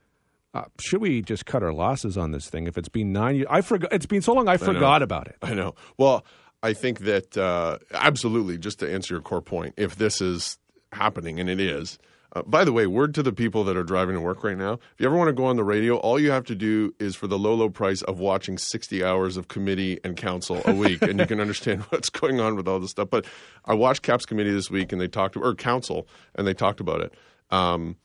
Uh, 0.54 0.64
should 0.80 1.02
we 1.02 1.22
just 1.22 1.46
cut 1.46 1.62
our 1.62 1.74
losses 1.74 2.18
on 2.18 2.32
this 2.32 2.50
thing? 2.50 2.66
If 2.66 2.78
it's 2.78 2.90
been 2.90 3.12
nine 3.12 3.36
years, 3.36 3.48
I 3.50 3.62
forgot. 3.62 3.94
It's 3.94 4.08
been 4.08 4.22
so 4.22 4.34
long, 4.34 4.48
I 4.48 4.58
forgot 4.58 5.04
about 5.04 5.28
it. 5.28 5.36
I 5.44 5.54
know. 5.54 5.76
Well, 5.98 6.26
I 6.64 6.74
think 6.74 7.00
that 7.00 7.38
uh, 7.38 7.78
absolutely. 7.94 8.58
Just 8.58 8.80
to 8.80 8.92
answer 8.92 9.14
your 9.14 9.22
core 9.22 9.42
point, 9.42 9.76
if 9.78 9.96
this 9.98 10.22
is 10.22 10.58
happening, 10.92 11.40
and 11.40 11.50
it 11.50 11.60
is. 11.60 12.00
Uh, 12.34 12.44
by 12.44 12.64
the 12.64 12.72
way, 12.72 12.86
word 12.86 13.16
to 13.16 13.24
the 13.24 13.32
people 13.32 13.64
that 13.64 13.76
are 13.76 13.84
driving 13.84 14.16
to 14.16 14.22
work 14.22 14.44
right 14.44 14.58
now: 14.58 14.74
if 14.74 15.00
you 15.00 15.06
ever 15.06 15.18
want 15.18 15.30
to 15.30 15.34
go 15.34 15.46
on 15.46 15.56
the 15.56 15.64
radio, 15.64 15.98
all 15.98 16.20
you 16.20 16.32
have 16.32 16.46
to 16.46 16.56
do 16.56 16.94
is 17.00 17.16
for 17.16 17.28
the 17.28 17.40
low, 17.40 17.54
low 17.54 17.70
price 17.70 18.02
of 18.04 18.20
watching 18.20 18.58
sixty 18.58 19.04
hours 19.04 19.38
of 19.38 19.48
committee 19.48 20.00
and 20.04 20.16
council 20.16 20.62
a 20.66 20.74
week, 20.74 21.02
and 21.02 21.20
you 21.20 21.26
can 21.26 21.40
understand 21.40 21.82
what's 21.90 22.10
going 22.10 22.40
on 22.40 22.56
with 22.56 22.68
all 22.68 22.80
this 22.80 22.92
stuff. 22.92 23.10
But 23.10 23.26
I 23.66 23.74
watched 23.74 24.04
Caps 24.04 24.26
committee 24.26 24.52
this 24.52 24.70
week, 24.70 24.92
and 24.92 25.02
they 25.02 25.08
talked 25.08 25.36
or 25.36 25.56
council, 25.56 26.08
and 26.36 26.46
they 26.46 26.54
talked 26.54 26.80
about 26.80 27.02
it. 27.02 27.14
Um, 27.50 27.96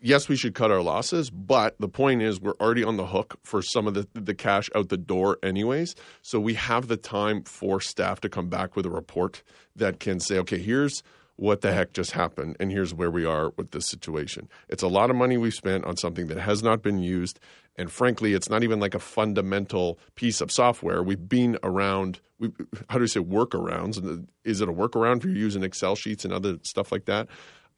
yes, 0.00 0.28
we 0.28 0.36
should 0.36 0.54
cut 0.54 0.70
our 0.70 0.82
losses, 0.82 1.30
but 1.30 1.76
the 1.78 1.88
point 1.88 2.22
is 2.22 2.40
we're 2.40 2.54
already 2.60 2.84
on 2.84 2.96
the 2.96 3.06
hook 3.06 3.38
for 3.42 3.62
some 3.62 3.86
of 3.86 3.94
the, 3.94 4.08
the 4.14 4.34
cash 4.34 4.68
out 4.74 4.88
the 4.88 4.96
door, 4.96 5.38
anyways. 5.42 5.94
So 6.22 6.40
we 6.40 6.54
have 6.54 6.88
the 6.88 6.96
time 6.96 7.42
for 7.44 7.80
staff 7.80 8.20
to 8.22 8.28
come 8.28 8.48
back 8.48 8.76
with 8.76 8.86
a 8.86 8.90
report 8.90 9.42
that 9.76 10.00
can 10.00 10.20
say, 10.20 10.38
okay, 10.38 10.58
here's 10.58 11.02
what 11.40 11.62
the 11.62 11.72
heck 11.72 11.94
just 11.94 12.10
happened, 12.10 12.54
and 12.60 12.70
here's 12.70 12.92
where 12.92 13.10
we 13.10 13.24
are 13.24 13.50
with 13.56 13.70
this 13.70 13.86
situation. 13.86 14.46
It's 14.68 14.82
a 14.82 14.88
lot 14.88 15.08
of 15.08 15.16
money 15.16 15.38
we've 15.38 15.54
spent 15.54 15.86
on 15.86 15.96
something 15.96 16.26
that 16.26 16.38
has 16.38 16.62
not 16.62 16.82
been 16.82 16.98
used. 16.98 17.40
And 17.76 17.90
frankly, 17.90 18.34
it's 18.34 18.50
not 18.50 18.62
even 18.62 18.78
like 18.78 18.94
a 18.94 18.98
fundamental 18.98 19.98
piece 20.16 20.42
of 20.42 20.52
software. 20.52 21.02
We've 21.02 21.28
been 21.28 21.58
around, 21.62 22.20
we, 22.38 22.50
how 22.90 22.98
do 22.98 23.04
you 23.04 23.08
say, 23.08 23.20
workarounds? 23.20 24.26
Is 24.44 24.60
it 24.60 24.68
a 24.68 24.72
workaround 24.72 25.18
if 25.18 25.24
you're 25.24 25.34
using 25.34 25.62
Excel 25.62 25.96
sheets 25.96 26.26
and 26.26 26.34
other 26.34 26.58
stuff 26.62 26.92
like 26.92 27.06
that? 27.06 27.28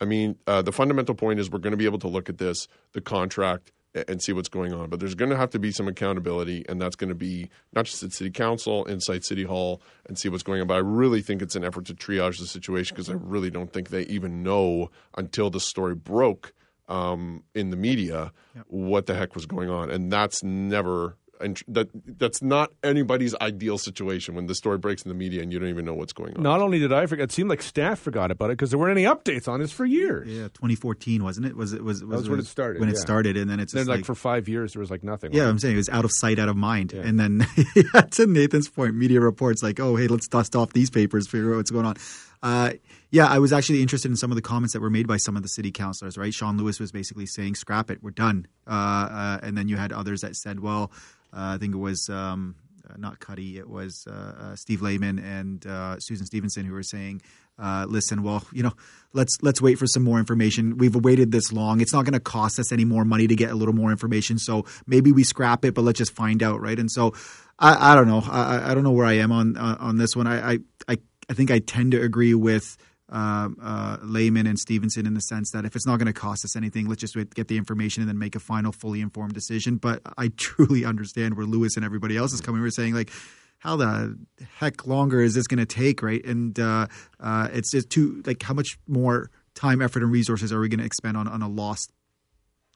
I 0.01 0.07
mean, 0.07 0.39
uh, 0.49 0.63
the 0.63 0.73
fundamental 0.73 1.15
point 1.15 1.39
is 1.39 1.49
we're 1.49 1.61
going 1.61 1.71
to 1.71 1.77
be 1.77 1.85
able 1.85 2.01
to 2.01 2.09
look 2.09 2.29
at 2.29 2.39
this, 2.39 2.67
the 2.95 3.01
contract, 3.01 3.71
and 3.95 4.23
see 4.23 4.33
what's 4.33 4.49
going 4.49 4.73
on. 4.73 4.89
But 4.89 5.01
there's 5.01 5.15
going 5.15 5.31
to 5.31 5.37
have 5.37 5.51
to 5.51 5.59
be 5.59 5.71
some 5.71 5.89
accountability, 5.89 6.65
and 6.69 6.81
that's 6.81 6.97
going 6.97 7.09
to 7.09 7.15
be 7.15 7.51
not 7.73 7.85
just 7.85 8.03
at 8.03 8.13
City 8.13 8.31
Council, 8.31 8.85
inside 8.87 9.25
City 9.25 9.45
Hall, 9.45 9.83
and 10.07 10.19
see 10.19 10.29
what's 10.29 10.43
going 10.43 10.61
on. 10.61 10.67
But 10.67 10.75
I 10.75 10.79
really 10.79 11.21
think 11.23 11.43
it's 11.43 11.57
an 11.57 11.65
effort 11.65 11.87
to 11.87 11.95
triage 11.95 12.39
the 12.39 12.47
situation 12.47 12.95
because 12.95 13.11
I 13.11 13.15
really 13.15 13.51
don't 13.51 13.73
think 13.73 13.91
they 13.91 14.03
even 14.03 14.43
know 14.43 14.91
until 15.17 15.51
the 15.51 15.61
story 15.61 15.95
broke 15.95 16.53
um, 16.89 17.43
in 17.55 17.71
the 17.71 17.77
media 17.77 18.33
what 18.67 19.07
the 19.07 19.15
heck 19.15 19.35
was 19.35 19.47
going 19.47 19.71
on, 19.71 19.91
and 19.91 20.11
that's 20.13 20.43
never. 20.43 21.17
And 21.43 21.61
that 21.69 21.89
that's 22.19 22.41
not 22.43 22.71
anybody's 22.83 23.35
ideal 23.41 23.79
situation 23.79 24.35
when 24.35 24.47
the 24.47 24.55
story 24.55 24.79
breaks 24.79 25.03
in 25.03 25.09
the 25.09 25.15
media 25.15 25.43
and 25.43 25.53
you 25.53 25.59
don't 25.59 25.69
even 25.69 25.85
know 25.85 25.95
what's 25.95 26.13
going 26.13 26.37
on. 26.37 26.43
Not 26.43 26.61
only 26.61 26.79
did 26.79 26.93
I 26.93 27.07
forget, 27.07 27.25
it 27.25 27.33
seemed 27.33 27.51
like 27.51 27.63
staff 27.63 27.99
forgot 27.99 28.31
about 28.31 28.51
it 28.51 28.55
because 28.55 28.71
there 28.71 28.79
weren't 28.79 28.97
any 28.97 29.07
updates 29.07 29.49
on 29.49 29.61
this 29.61 29.73
for 29.73 29.85
years. 29.85 30.29
Yeah, 30.29 30.45
2014 30.45 31.23
wasn't 31.25 31.47
it? 31.47 31.57
Was 31.57 31.73
it 31.73 31.83
was, 31.83 32.03
was 32.05 32.21
was 32.21 32.29
when 32.31 32.39
it 32.39 32.47
started, 32.47 32.81
When 32.81 32.89
it 32.89 32.97
started, 32.97 33.37
and 33.37 33.51
then 33.51 33.61
it's 33.61 33.73
Then, 33.73 33.81
just 33.81 33.89
like, 33.89 33.99
like, 33.99 34.05
for 34.05 34.15
five 34.15 34.49
years, 34.49 34.75
there 34.75 34.81
was 34.81 34.91
like 34.91 35.03
nothing. 35.03 35.33
yeah, 35.33 35.43
right? 35.43 35.49
I'm 35.49 35.59
saying 35.59 35.75
it 35.75 35.79
was 35.79 35.89
out 35.89 36.05
of 36.05 36.11
sight, 36.15 36.39
out 36.39 36.49
of 36.49 36.57
mind. 36.57 36.93
And 36.93 37.19
then 37.19 37.47
yeah, 37.77 38.03
to 38.03 38.27
Nathan's 38.27 38.69
point, 38.69 38.95
media 38.95 39.21
reports 39.21 39.63
like, 39.63 39.81
oh, 39.81 39.97
hey, 39.97 40.07
let's 40.07 40.29
dust 40.29 40.55
off 40.57 40.73
these 40.73 40.91
papers, 40.91 41.27
figure 41.29 41.53
out 41.53 41.57
what's 41.57 41.71
going 41.71 41.87
on. 41.87 41.97
Uh, 42.43 42.73
yeah, 43.11 43.27
I 43.27 43.39
was 43.39 43.53
actually 43.53 43.83
interested 43.83 44.11
in 44.11 44.17
some 44.17 44.31
of 44.31 44.37
the 44.37 44.43
comments 44.43 44.73
that 44.73 44.81
were 44.81 44.91
made 44.91 45.07
by 45.07 45.17
some 45.17 45.37
of 45.37 45.43
the 45.43 45.49
city 45.49 45.71
councilors. 45.71 46.19
Right, 46.19 46.35
Shawn 46.35 46.57
Lewis 46.57 46.81
was 46.81 46.91
basically 46.91 47.27
saying, 47.27 47.55
"Scrap 47.55 47.91
it, 47.91 48.03
we're 48.03 48.11
done." 48.11 48.47
Uh, 48.67 48.71
uh, 48.71 49.39
and 49.43 49.57
then 49.57 49.69
you 49.69 49.77
had 49.77 49.93
others 49.93 50.23
that 50.23 50.35
said, 50.35 50.61
"Well, 50.61 50.91
uh, 51.33 51.55
I 51.55 51.59
think 51.59 51.75
it 51.75 51.79
was." 51.79 52.09
Um, 52.09 52.57
uh, 52.91 52.95
not 52.99 53.21
Cuddy, 53.21 53.59
it 53.59 53.71
was 53.71 54.09
Steve 54.57 54.83
Lehman 54.83 55.21
and 55.21 55.63
Susan 56.03 56.27
Stevenson 56.27 56.65
who 56.65 56.73
were 56.73 56.83
saying, 56.83 57.23
uh, 57.59 57.87
"Listen, 57.89 58.23
well, 58.25 58.45
you 58.53 58.63
know, 58.63 58.73
let's 59.13 59.37
let's 59.41 59.63
wait 59.63 59.79
for 59.79 59.87
some 59.87 60.03
more 60.03 60.19
information. 60.19 60.79
We've 60.79 60.95
waited 60.97 61.31
this 61.31 61.53
long; 61.53 61.81
it's 61.81 61.93
not 61.93 62.05
going 62.05 62.15
to 62.15 62.21
cost 62.21 62.59
us 62.59 62.73
any 62.73 62.85
more 62.85 63.05
money 63.05 63.29
to 63.29 63.37
get 63.37 63.51
a 63.51 63.55
little 63.55 63.75
more 63.75 63.93
information. 63.93 64.39
So 64.39 64.67
maybe 64.87 65.13
we 65.13 65.23
scrap 65.23 65.65
it, 65.65 65.75
but 65.75 65.83
let's 65.83 65.99
just 65.99 66.13
find 66.13 66.43
out, 66.43 66.61
right?" 66.61 66.79
And 66.79 66.91
so, 66.91 67.15
I, 67.59 67.93
I 67.93 67.95
don't 67.95 68.09
know. 68.09 68.23
I, 68.29 68.71
I 68.71 68.75
don't 68.75 68.83
know 68.83 68.91
where 68.91 69.07
I 69.07 69.15
am 69.19 69.31
on 69.31 69.57
on 69.57 69.97
this 69.97 70.17
one. 70.17 70.27
I, 70.27 70.55
I 70.55 70.59
I 70.89 70.99
I 71.29 71.35
think 71.35 71.51
I 71.51 71.59
tend 71.59 71.93
to 71.93 72.03
agree 72.03 72.35
with 72.35 72.77
um, 73.09 73.59
uh, 73.63 73.99
Lehman 74.03 74.47
and 74.47 74.59
Stevenson 74.59 75.07
in 75.07 75.15
the 75.15 75.21
sense 75.21 75.51
that 75.51 75.65
if 75.65 75.77
it's 75.77 75.87
not 75.87 75.99
going 75.99 76.07
to 76.07 76.13
cost 76.13 76.45
us 76.45 76.57
anything, 76.57 76.89
let's 76.89 77.01
just 77.01 77.15
get 77.35 77.49
the 77.49 77.59
information 77.59 78.03
and 78.03 78.09
then 78.09 78.19
make 78.19 78.35
a 78.35 78.41
final, 78.41 78.73
fully 78.73 79.01
informed 79.01 79.35
decision. 79.35 79.77
But 79.77 80.01
I 80.17 80.29
truly 80.37 80.85
understand 80.85 81.37
where 81.37 81.47
Lewis 81.47 81.77
and 81.77 81.85
everybody 81.85 82.17
else 82.17 82.33
is 82.33 82.41
coming. 82.41 82.63
We're 82.63 82.71
saying 82.71 82.95
like, 82.95 83.11
how 83.59 83.77
the 83.77 84.19
heck 84.59 84.87
longer 84.87 85.21
is 85.21 85.35
this 85.35 85.47
going 85.47 85.61
to 85.61 85.67
take, 85.67 86.03
right? 86.03 86.25
And 86.25 86.59
uh, 86.59 86.89
uh, 87.21 87.49
it's 87.53 87.71
just 87.71 87.91
too 87.91 88.23
like 88.27 88.43
how 88.43 88.55
much 88.55 88.79
more 88.89 89.31
time, 89.55 89.81
effort, 89.81 90.03
and 90.03 90.11
resources 90.11 90.53
are 90.53 90.59
we 90.59 90.69
going 90.69 90.81
to 90.81 90.87
expend 90.87 91.17
on 91.17 91.29
on 91.29 91.43
a 91.43 91.49
lost 91.49 91.93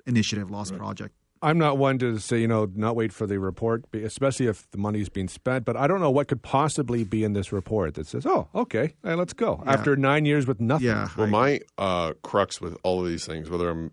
initiative, 0.06 0.48
lost 0.48 0.76
project? 0.76 1.14
I'm 1.46 1.58
not 1.58 1.78
one 1.78 1.96
to 1.98 2.18
say, 2.18 2.40
you 2.40 2.48
know, 2.48 2.68
not 2.74 2.96
wait 2.96 3.12
for 3.12 3.24
the 3.24 3.38
report, 3.38 3.84
especially 3.94 4.46
if 4.48 4.68
the 4.72 4.78
money's 4.78 5.08
being 5.08 5.28
spent. 5.28 5.64
But 5.64 5.76
I 5.76 5.86
don't 5.86 6.00
know 6.00 6.10
what 6.10 6.26
could 6.26 6.42
possibly 6.42 7.04
be 7.04 7.22
in 7.22 7.34
this 7.34 7.52
report 7.52 7.94
that 7.94 8.08
says, 8.08 8.26
oh, 8.26 8.48
okay, 8.52 8.94
hey, 9.04 9.14
let's 9.14 9.32
go. 9.32 9.62
After 9.64 9.94
nine 9.94 10.24
years 10.24 10.46
with 10.48 10.60
nothing. 10.60 10.88
Yeah, 10.88 11.08
Well, 11.16 11.28
I- 11.28 11.30
my 11.30 11.60
uh, 11.78 12.12
crux 12.22 12.60
with 12.60 12.76
all 12.82 13.00
of 13.00 13.06
these 13.06 13.24
things, 13.26 13.48
whether 13.48 13.68
I'm 13.70 13.92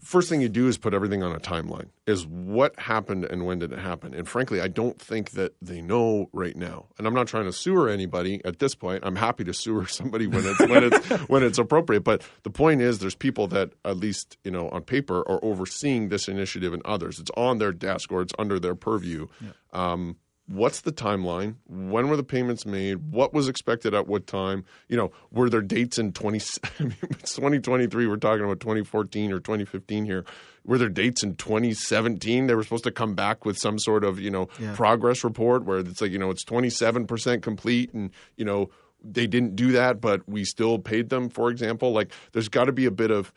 first 0.00 0.28
thing 0.28 0.40
you 0.40 0.48
do 0.48 0.68
is 0.68 0.78
put 0.78 0.94
everything 0.94 1.22
on 1.22 1.34
a 1.34 1.40
timeline. 1.40 1.88
Is 2.06 2.26
what 2.26 2.78
happened 2.78 3.24
and 3.24 3.46
when 3.46 3.58
did 3.58 3.72
it 3.72 3.78
happen? 3.78 4.14
And 4.14 4.28
frankly, 4.28 4.60
I 4.60 4.68
don't 4.68 5.00
think 5.00 5.32
that 5.32 5.54
they 5.62 5.80
know 5.80 6.28
right 6.32 6.56
now. 6.56 6.86
And 6.98 7.06
I'm 7.06 7.14
not 7.14 7.26
trying 7.26 7.44
to 7.44 7.52
sewer 7.52 7.88
anybody 7.88 8.40
at 8.44 8.58
this 8.58 8.74
point. 8.74 9.04
I'm 9.06 9.16
happy 9.16 9.44
to 9.44 9.54
sewer 9.54 9.86
somebody 9.88 10.26
when 10.26 10.44
it's 10.44 10.60
when 10.60 10.84
it's 10.84 11.08
when 11.28 11.42
it's 11.42 11.58
appropriate. 11.58 12.04
But 12.04 12.22
the 12.42 12.50
point 12.50 12.80
is, 12.80 12.98
there's 12.98 13.14
people 13.14 13.46
that 13.48 13.72
at 13.84 13.96
least 13.96 14.36
you 14.44 14.50
know 14.50 14.68
on 14.70 14.82
paper 14.82 15.20
are 15.28 15.42
overseeing 15.44 16.08
this 16.08 16.28
initiative 16.28 16.72
and 16.72 16.84
others. 16.84 17.18
It's 17.18 17.30
on 17.36 17.58
their 17.58 17.72
desk 17.72 18.12
or 18.12 18.22
it's 18.22 18.34
under 18.38 18.58
their 18.58 18.74
purview. 18.74 19.28
Um, 19.72 20.16
what's 20.46 20.82
the 20.82 20.92
timeline? 20.92 21.56
When 21.66 22.08
were 22.08 22.16
the 22.16 22.22
payments 22.24 22.66
made? 22.66 23.10
What 23.12 23.32
was 23.32 23.48
expected 23.48 23.94
at 23.94 24.06
what 24.06 24.26
time? 24.26 24.64
You 24.88 24.96
know 24.96 25.12
were 25.30 25.48
there 25.48 25.62
dates 25.62 25.98
in 25.98 26.12
20 26.12 26.38
I 26.80 26.82
mean, 26.84 26.96
2023 27.00 28.06
we're 28.06 28.16
talking 28.16 28.44
about 28.44 28.60
2014 28.60 29.32
or 29.32 29.38
2015 29.40 30.04
here. 30.04 30.24
Were 30.66 30.78
there 30.78 30.88
dates 30.88 31.22
in 31.22 31.36
2017 31.36 32.46
they 32.46 32.54
were 32.54 32.62
supposed 32.62 32.84
to 32.84 32.90
come 32.90 33.14
back 33.14 33.44
with 33.44 33.58
some 33.58 33.78
sort 33.78 34.04
of 34.04 34.18
you 34.20 34.30
know 34.30 34.48
Yeah. 34.58 34.74
progress 34.74 35.24
report 35.24 35.64
where 35.64 35.78
it's 35.78 36.00
like 36.00 36.10
you 36.12 36.18
know 36.18 36.30
it's 36.30 36.44
27% 36.44 37.42
complete 37.42 37.92
and 37.94 38.10
you 38.36 38.44
know 38.44 38.70
they 39.02 39.26
didn't 39.26 39.54
do 39.56 39.72
that 39.72 40.00
but 40.00 40.26
we 40.28 40.44
still 40.44 40.78
paid 40.78 41.08
them 41.10 41.28
for 41.28 41.50
example. 41.50 41.92
Like 41.92 42.10
there's 42.32 42.48
got 42.48 42.64
to 42.64 42.72
be 42.72 42.86
a 42.86 42.90
bit 42.90 43.10
of 43.10 43.32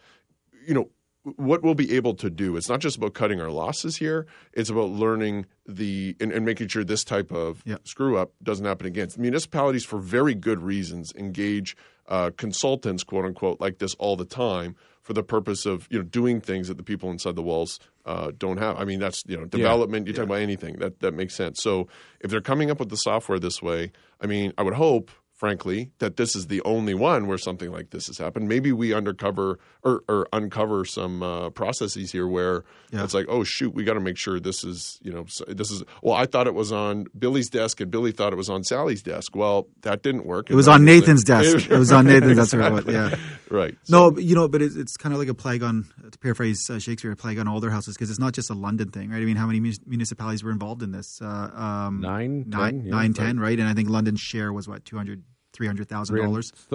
you 0.65 0.73
know 0.73 0.89
what 1.35 1.61
we'll 1.63 1.75
be 1.75 1.93
able 1.95 2.13
to 2.15 2.29
do 2.29 2.55
it's 2.55 2.69
not 2.69 2.79
just 2.79 2.97
about 2.97 3.13
cutting 3.13 3.41
our 3.41 3.51
losses 3.51 3.97
here 3.97 4.25
it's 4.53 4.69
about 4.69 4.89
learning 4.89 5.45
the 5.67 6.15
and, 6.21 6.31
and 6.31 6.45
making 6.45 6.67
sure 6.67 6.83
this 6.83 7.03
type 7.03 7.31
of 7.31 7.61
Yeah. 7.65 7.77
screw 7.83 8.17
up 8.17 8.31
doesn't 8.41 8.65
happen 8.65 8.87
again. 8.87 9.09
Municipalities 9.17 9.83
for 9.83 9.99
very 9.99 10.33
good 10.33 10.61
reasons 10.61 11.11
engage 11.17 11.75
uh, 12.07 12.31
consultants 12.37 13.03
quote 13.03 13.25
unquote 13.25 13.59
like 13.59 13.79
this 13.79 13.93
all 13.95 14.15
the 14.15 14.25
time 14.25 14.75
for 15.01 15.13
the 15.13 15.23
purpose 15.23 15.65
of 15.65 15.87
you 15.89 15.97
know 15.99 16.03
doing 16.03 16.39
things 16.41 16.67
that 16.67 16.77
the 16.77 16.83
people 16.83 17.09
inside 17.11 17.35
the 17.35 17.41
walls 17.43 17.79
uh, 18.05 18.31
don't 18.37 18.57
have. 18.57 18.77
I 18.77 18.85
mean 18.85 18.99
that's 18.99 19.23
you 19.27 19.37
know 19.37 19.45
development 19.45 20.07
you 20.07 20.13
talk 20.13 20.23
about 20.25 20.39
anything. 20.39 20.75
That 20.79 20.99
that 21.01 21.13
makes 21.13 21.35
sense. 21.35 21.61
So 21.61 21.87
if 22.21 22.31
they're 22.31 22.41
coming 22.41 22.71
up 22.71 22.79
with 22.79 22.89
the 22.89 22.95
software 22.97 23.39
this 23.39 23.61
way 23.61 23.91
i 24.21 24.25
mean 24.25 24.51
i 24.57 24.63
would 24.63 24.73
hope 24.73 25.11
frankly, 25.37 25.91
that 25.99 26.17
this 26.17 26.35
is 26.35 26.47
the 26.47 26.61
only 26.63 26.93
one 26.95 27.27
where 27.27 27.37
something 27.37 27.71
like 27.71 27.91
this 27.91 28.07
has 28.07 28.17
happened. 28.17 28.49
Maybe 28.49 28.71
we 28.71 28.93
undercover 28.93 29.59
or, 29.83 30.01
or 30.09 30.27
uncover 30.33 30.83
some 30.83 31.21
uh, 31.23 31.51
processes 31.51 32.11
here 32.11 32.27
where 32.27 32.63
Yeah. 32.91 33.03
it's 33.03 33.13
like, 33.13 33.27
oh 33.29 33.43
shoot, 33.43 33.73
we 33.73 33.83
got 33.83 33.93
to 33.93 33.99
make 33.99 34.17
sure 34.17 34.39
this 34.39 34.63
is, 34.63 34.99
you 35.03 35.11
know, 35.13 35.25
this 35.47 35.69
is. 35.71 35.83
Well, 36.01 36.15
I 36.15 36.25
thought 36.25 36.47
it 36.47 36.55
was 36.55 36.71
on 36.71 37.05
Billy's 37.17 37.49
desk, 37.49 37.79
and 37.81 37.91
Billy 37.91 38.11
thought 38.11 38.33
it 38.33 38.35
was 38.35 38.49
on 38.49 38.63
Sally's 38.63 39.03
desk. 39.03 39.35
Well, 39.35 39.67
that 39.83 40.01
didn't 40.03 40.25
work. 40.25 40.49
It 40.49 40.55
was 40.55 40.67
on 40.67 40.83
Nathan's 40.85 41.23
desk. 41.23 41.69
It 41.69 41.77
was 41.77 41.91
on 41.91 42.05
Nathan's. 42.11 42.35
That's 42.37 42.53
where 42.53 42.77
it. 42.79 42.87
Yeah. 42.89 43.15
right. 43.51 43.75
No, 43.89 44.09
but, 44.11 44.23
you 44.23 44.33
know, 44.35 44.47
but 44.47 44.61
it's, 44.63 44.75
it's 44.75 44.97
kind 44.97 45.13
of 45.13 45.19
like 45.19 45.29
a 45.29 45.33
plague 45.35 45.61
on, 45.63 45.85
to 46.11 46.17
paraphrase 46.17 46.67
uh, 46.69 46.79
Shakespeare, 46.79 47.11
a 47.11 47.15
plague 47.15 47.37
on 47.37 47.47
older 47.47 47.69
houses 47.69 47.95
because 47.95 48.09
it's 48.09 48.19
not 48.19 48.33
just 48.33 48.49
a 48.49 48.53
London 48.55 48.89
thing, 48.89 49.11
right? 49.11 49.21
I 49.21 49.25
mean, 49.25 49.37
how 49.37 49.45
many 49.45 49.59
mun- 49.59 49.73
municipalities 49.85 50.43
were 50.43 50.51
involved 50.51 50.81
in 50.81 50.91
this? 50.91 51.19
Uh, 51.21 51.25
um, 51.53 52.01
Nine, 52.01 52.45
nine, 52.47 52.81
10, 52.81 52.85
yeah, 52.85 52.91
nine, 52.91 53.13
right. 53.13 53.37
right? 53.37 53.59
And 53.59 53.67
I 53.69 53.73
think 53.73 53.89
London's 53.89 54.19
share 54.19 54.51
was 54.51 54.67
what, 54.67 54.83
200, 54.85 55.19
$300,000? 55.19 55.23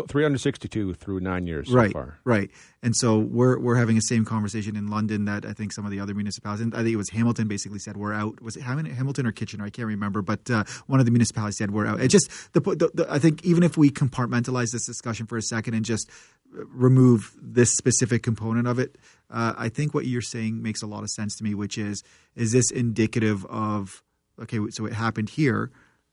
Three 0.09 0.23
hundred 0.23 0.41
sixty-two 0.41 0.95
through 0.95 1.21
nine 1.21 1.47
years 1.47 1.69
so 1.69 1.75
right, 1.75 1.93
far. 1.93 2.19
right. 2.25 2.51
And 2.83 2.97
so 2.97 3.19
we're 3.19 3.59
we're 3.61 3.77
having 3.77 3.95
the 3.95 4.03
same 4.03 4.25
conversation 4.25 4.75
in 4.75 4.89
London 4.89 5.27
that 5.27 5.47
I 5.47 5.53
think 5.53 5.73
some 5.73 5.85
of 5.85 5.93
the 5.93 6.01
other 6.01 6.15
municipalities, 6.15 6.63
and 6.63 6.75
I 6.75 6.79
think 6.79 6.95
it 6.95 6.97
was 6.97 7.11
Hamilton, 7.11 7.47
basically 7.47 7.79
said 7.79 7.97
we're 7.97 8.13
out. 8.13 8.43
Was 8.43 8.57
it 8.57 8.63
Hamilton 8.63 9.27
or 9.27 9.33
Kitchener? 9.33 9.65
I 9.65 9.71
can't 9.71 9.87
remember, 9.87 10.21
but 10.21 10.51
uh, 10.51 10.65
one 10.89 10.99
of 10.99 11.07
the 11.07 11.13
municipalities 11.13 11.59
said 11.59 11.71
we're 11.71 11.87
out. 11.87 12.01
It 12.01 12.09
just 12.09 12.29
the, 12.55 12.61
the, 12.61 12.91
the 12.93 13.07
I 13.09 13.19
think 13.19 13.45
even 13.45 13.63
if 13.63 13.77
we 13.77 13.91
compartmentalize 13.91 14.73
this 14.73 14.85
discussion 14.85 15.27
for 15.27 15.37
a 15.37 15.43
second 15.43 15.75
and 15.75 15.85
just 15.85 16.11
remove 16.53 17.33
this 17.41 17.73
specific 17.73 18.23
component 18.23 18.67
of 18.67 18.79
it, 18.79 18.99
uh, 19.31 19.55
I 19.57 19.69
think 19.69 19.95
what 19.95 20.07
you're 20.07 20.21
saying 20.21 20.61
makes 20.61 20.83
a 20.83 20.87
lot 20.87 21.03
of 21.05 21.11
sense 21.11 21.37
to 21.37 21.45
me. 21.45 21.55
Which 21.55 21.79
is, 21.79 22.03
is 22.35 22.51
this 22.53 22.71
indicative 22.71 23.47
of 23.47 24.03
okay? 24.41 24.59
So 24.71 24.87
it 24.87 24.93
happened 24.93 25.31
here. 25.31 25.71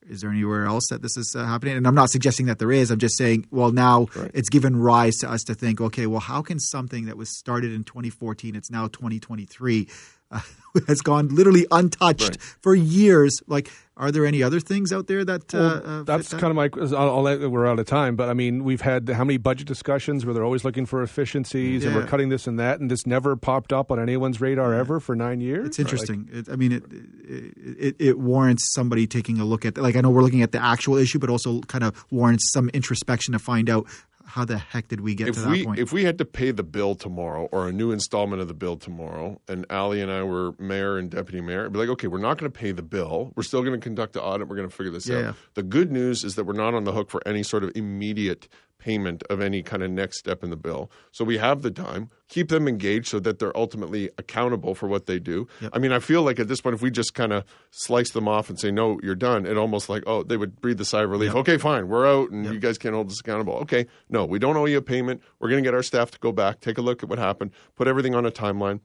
Is 0.07 0.21
there 0.21 0.29
anywhere 0.29 0.65
else 0.65 0.87
that 0.89 1.01
this 1.01 1.17
is 1.17 1.35
uh, 1.37 1.45
happening? 1.45 1.77
And 1.77 1.85
I'm 1.85 1.95
not 1.95 2.09
suggesting 2.09 2.45
that 2.47 2.57
there 2.57 2.71
is. 2.71 2.89
I'm 2.89 2.99
just 2.99 3.17
saying, 3.17 3.47
well, 3.51 3.71
now 3.71 4.07
it's 4.33 4.49
given 4.49 4.75
rise 4.75 5.17
to 5.17 5.29
us 5.29 5.43
to 5.43 5.55
think, 5.55 5.81
okay, 5.81 6.07
well, 6.07 6.19
how 6.19 6.41
can 6.41 6.59
something 6.59 7.05
that 7.05 7.17
was 7.17 7.37
started 7.37 7.71
in 7.73 7.83
2014, 7.83 8.55
it's 8.55 8.71
now 8.71 8.87
2023, 8.87 9.87
uh, 10.31 10.39
has 10.87 11.01
gone 11.01 11.29
literally 11.29 11.65
untouched 11.71 12.29
Right. 12.29 12.41
for 12.61 12.75
years? 12.75 13.39
Like, 13.47 13.71
are 13.97 14.11
there 14.11 14.25
any 14.25 14.41
other 14.41 14.61
things 14.61 14.93
out 14.93 15.07
there 15.07 15.25
that? 15.25 15.51
Well, 15.53 15.63
uh, 15.65 15.79
uh, 15.99 16.03
that's 16.03 16.29
that? 16.29 16.39
kind 16.39 16.51
of 16.51 16.55
my. 16.55 16.97
I'll, 16.97 17.27
I'll 17.27 17.49
we're 17.49 17.67
out 17.67 17.79
of 17.79 17.85
time, 17.85 18.15
but 18.15 18.29
I 18.29 18.33
mean, 18.33 18.63
we've 18.63 18.79
had 18.79 19.09
how 19.09 19.25
many 19.25 19.35
budget 19.37 19.67
discussions 19.67 20.25
where 20.25 20.33
they're 20.33 20.45
always 20.45 20.63
looking 20.63 20.85
for 20.85 21.03
efficiencies 21.03 21.83
and 21.83 21.93
we're 21.95 22.05
cutting 22.05 22.29
this 22.29 22.47
and 22.47 22.57
that, 22.59 22.79
and 22.79 22.89
this 22.89 23.05
never 23.05 23.35
popped 23.35 23.73
up 23.73 23.91
on 23.91 23.99
anyone's 23.99 24.39
radar 24.39 24.73
ever 24.73 25.01
for 25.01 25.15
nine 25.17 25.41
years. 25.41 25.67
It's 25.67 25.79
interesting. 25.79 26.29
it, 26.31 26.47
I 26.49 26.55
mean, 26.55 26.71
it, 26.71 26.83
it 27.27 27.53
it 27.77 27.95
it 27.99 28.19
warrants 28.19 28.73
somebody 28.73 29.05
taking 29.05 29.37
a 29.39 29.43
look 29.45 29.65
at. 29.65 29.77
Like, 29.77 29.97
I 29.97 30.01
know 30.01 30.11
we're 30.11 30.23
looking 30.23 30.43
at 30.43 30.53
the 30.53 30.63
actual 30.63 30.95
issue, 30.95 31.19
but 31.19 31.29
also 31.29 31.59
kind 31.61 31.83
of 31.83 32.05
warrants 32.09 32.53
some 32.53 32.69
introspection 32.69 33.33
to 33.33 33.39
find 33.39 33.69
out 33.69 33.85
how 34.29 34.45
the 34.45 34.57
heck 34.57 34.87
did 34.87 35.01
we 35.01 35.15
get 35.15 35.27
if 35.27 35.35
to 35.35 35.41
that 35.41 35.49
we 35.49 35.65
point. 35.65 35.79
if 35.79 35.91
we 35.91 36.03
had 36.05 36.17
to 36.19 36.25
pay 36.25 36.51
the 36.51 36.63
bill 36.63 36.95
tomorrow 36.95 37.49
or 37.51 37.67
a 37.67 37.71
new 37.71 37.91
installment 37.91 38.41
of 38.41 38.47
the 38.47 38.53
bill 38.53 38.77
tomorrow, 38.77 39.41
and 39.47 39.65
Ali 39.69 40.01
and 40.01 40.11
I 40.11 40.23
were 40.23 40.53
mayor 40.59 40.97
and 40.97 41.09
deputy 41.09 41.41
mayor, 41.41 41.61
it'd 41.61 41.73
be 41.73 41.79
like, 41.79 41.89
okay, 41.89 42.07
we're 42.07 42.19
not 42.19 42.37
going 42.37 42.51
to 42.51 42.57
pay 42.57 42.71
the 42.71 42.81
bill. 42.83 43.31
We're 43.35 43.43
still 43.43 43.61
going 43.63 43.73
to 43.79 43.83
conduct 43.83 44.13
the 44.13 44.21
audit. 44.21 44.47
We're 44.47 44.55
going 44.55 44.69
to 44.69 44.75
figure 44.75 44.91
this 44.91 45.07
Yeah. 45.07 45.29
out. 45.29 45.35
The 45.55 45.63
good 45.63 45.91
news 45.91 46.23
is 46.23 46.35
that 46.35 46.43
we're 46.45 46.53
not 46.53 46.73
on 46.73 46.83
the 46.83 46.91
hook 46.93 47.09
for 47.09 47.21
any 47.27 47.43
sort 47.43 47.63
of 47.63 47.71
immediate 47.75 48.47
payment 48.79 49.23
of 49.29 49.41
any 49.41 49.61
kind 49.61 49.83
of 49.83 49.91
next 49.91 50.17
step 50.17 50.43
in 50.43 50.49
the 50.49 50.55
bill. 50.55 50.89
So 51.11 51.23
we 51.23 51.37
have 51.37 51.61
the 51.61 51.69
time. 51.71 52.09
Keep 52.29 52.49
them 52.49 52.67
engaged 52.67 53.07
so 53.07 53.19
that 53.19 53.39
they're 53.39 53.55
ultimately 53.55 54.09
accountable 54.17 54.73
for 54.73 54.87
what 54.87 55.05
they 55.05 55.19
do. 55.19 55.47
I 55.73 55.79
mean, 55.79 55.91
I 55.91 55.99
feel 55.99 56.23
like 56.23 56.39
at 56.39 56.47
this 56.47 56.61
point, 56.61 56.75
if 56.75 56.81
we 56.81 56.89
just 56.89 57.13
kind 57.13 57.33
of 57.33 57.43
slice 57.71 58.11
them 58.11 58.27
off 58.27 58.49
and 58.49 58.59
say, 58.59 58.71
no, 58.71 58.99
you're 59.03 59.15
done, 59.15 59.45
it 59.45 59.57
almost 59.57 59.89
like, 59.89 60.03
oh, 60.07 60.23
they 60.23 60.37
would 60.37 60.61
breathe 60.61 60.77
the 60.77 60.85
sigh 60.85 61.03
of 61.03 61.09
relief. 61.09 61.35
Okay, 61.35 61.57
fine, 61.57 61.87
we're 61.87 62.07
out 62.07 62.31
and 62.31 62.45
you 62.45 62.59
guys 62.59 62.77
can't 62.77 62.95
hold 62.95 63.09
us 63.09 63.19
accountable. 63.19 63.55
Okay, 63.55 63.85
no, 64.09 64.25
we 64.25 64.39
don't 64.39 64.57
owe 64.57 64.65
you 64.65 64.77
a 64.77 64.81
payment. 64.81 65.21
We're 65.39 65.49
going 65.49 65.63
to 65.63 65.67
get 65.67 65.73
our 65.75 65.83
staff 65.83 66.11
to 66.11 66.19
go 66.19 66.31
back, 66.31 66.61
take 66.61 66.77
a 66.77 66.81
look 66.81 67.03
at 67.03 67.09
what 67.09 67.19
happened, 67.19 67.51
put 67.75 67.87
everything 67.87 68.15
on 68.15 68.25
a 68.25 68.31
timeline 68.31 68.79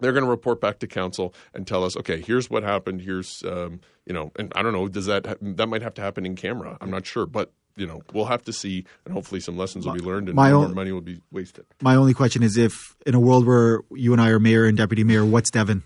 they're 0.00 0.12
going 0.12 0.24
to 0.24 0.30
report 0.30 0.60
back 0.60 0.78
to 0.78 0.86
council 0.86 1.34
and 1.54 1.66
tell 1.66 1.84
us, 1.84 1.96
okay, 1.96 2.20
here's 2.20 2.48
what 2.48 2.62
happened. 2.62 3.00
Here's, 3.00 3.42
um, 3.44 3.80
you 4.06 4.14
know, 4.14 4.30
and 4.36 4.52
I 4.54 4.62
don't 4.62 4.72
know, 4.72 4.88
does 4.88 5.06
that 5.06 5.26
ha- 5.26 5.34
that 5.40 5.66
might 5.66 5.82
have 5.82 5.94
to 5.94 6.02
happen 6.02 6.24
in 6.24 6.36
camera? 6.36 6.78
I'm 6.80 6.90
not 6.90 7.06
sure, 7.06 7.26
but 7.26 7.52
you 7.78 7.86
know, 7.86 8.02
we'll 8.12 8.26
have 8.26 8.42
to 8.44 8.52
see, 8.52 8.84
and 9.04 9.14
hopefully 9.14 9.40
some 9.40 9.56
lessons 9.56 9.86
will 9.86 9.94
be 9.94 10.00
learned 10.00 10.28
and 10.28 10.36
my 10.36 10.50
no 10.50 10.58
more 10.60 10.68
own- 10.68 10.74
money 10.74 10.92
will 10.92 11.00
be 11.00 11.20
wasted. 11.30 11.64
My 11.80 11.94
only 11.96 12.14
question 12.14 12.42
is 12.42 12.56
if 12.56 12.96
in 13.06 13.14
a 13.14 13.20
world 13.20 13.46
where 13.46 13.80
you 13.92 14.12
and 14.12 14.20
I 14.20 14.28
are 14.30 14.38
mayor 14.40 14.64
and 14.64 14.76
deputy 14.76 15.04
mayor, 15.04 15.24
what's 15.24 15.50
Devin? 15.50 15.82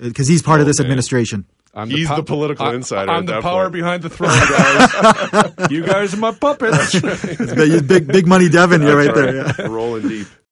Uh, 0.00 0.04
because 0.08 0.28
he's 0.28 0.42
part 0.42 0.60
of 0.60 0.66
Oh, 0.66 0.68
this 0.68 0.78
man. 0.78 0.86
administration. 0.86 1.46
I'm 1.74 1.90
He's 1.90 2.08
po- 2.08 2.16
the 2.16 2.22
political 2.22 2.64
I- 2.66 2.74
insider 2.74 3.10
I'm 3.10 3.24
at 3.24 3.26
the 3.26 3.32
that 3.34 3.42
power 3.42 3.64
point. 3.64 3.74
behind 3.74 4.02
the 4.02 4.08
throne, 4.08 4.30
guys. 4.30 5.70
you 5.70 5.84
guys 5.84 6.14
are 6.14 6.16
my 6.16 6.32
puppets. 6.32 6.98
Big, 7.54 7.86
big, 7.86 8.06
big 8.06 8.26
money 8.26 8.48
Devin 8.48 8.80
here 8.80 8.96
right 8.96 9.14
there. 9.14 9.34
Yeah. 9.58 9.66
Rolling 9.66 10.08
deep. 10.08 10.26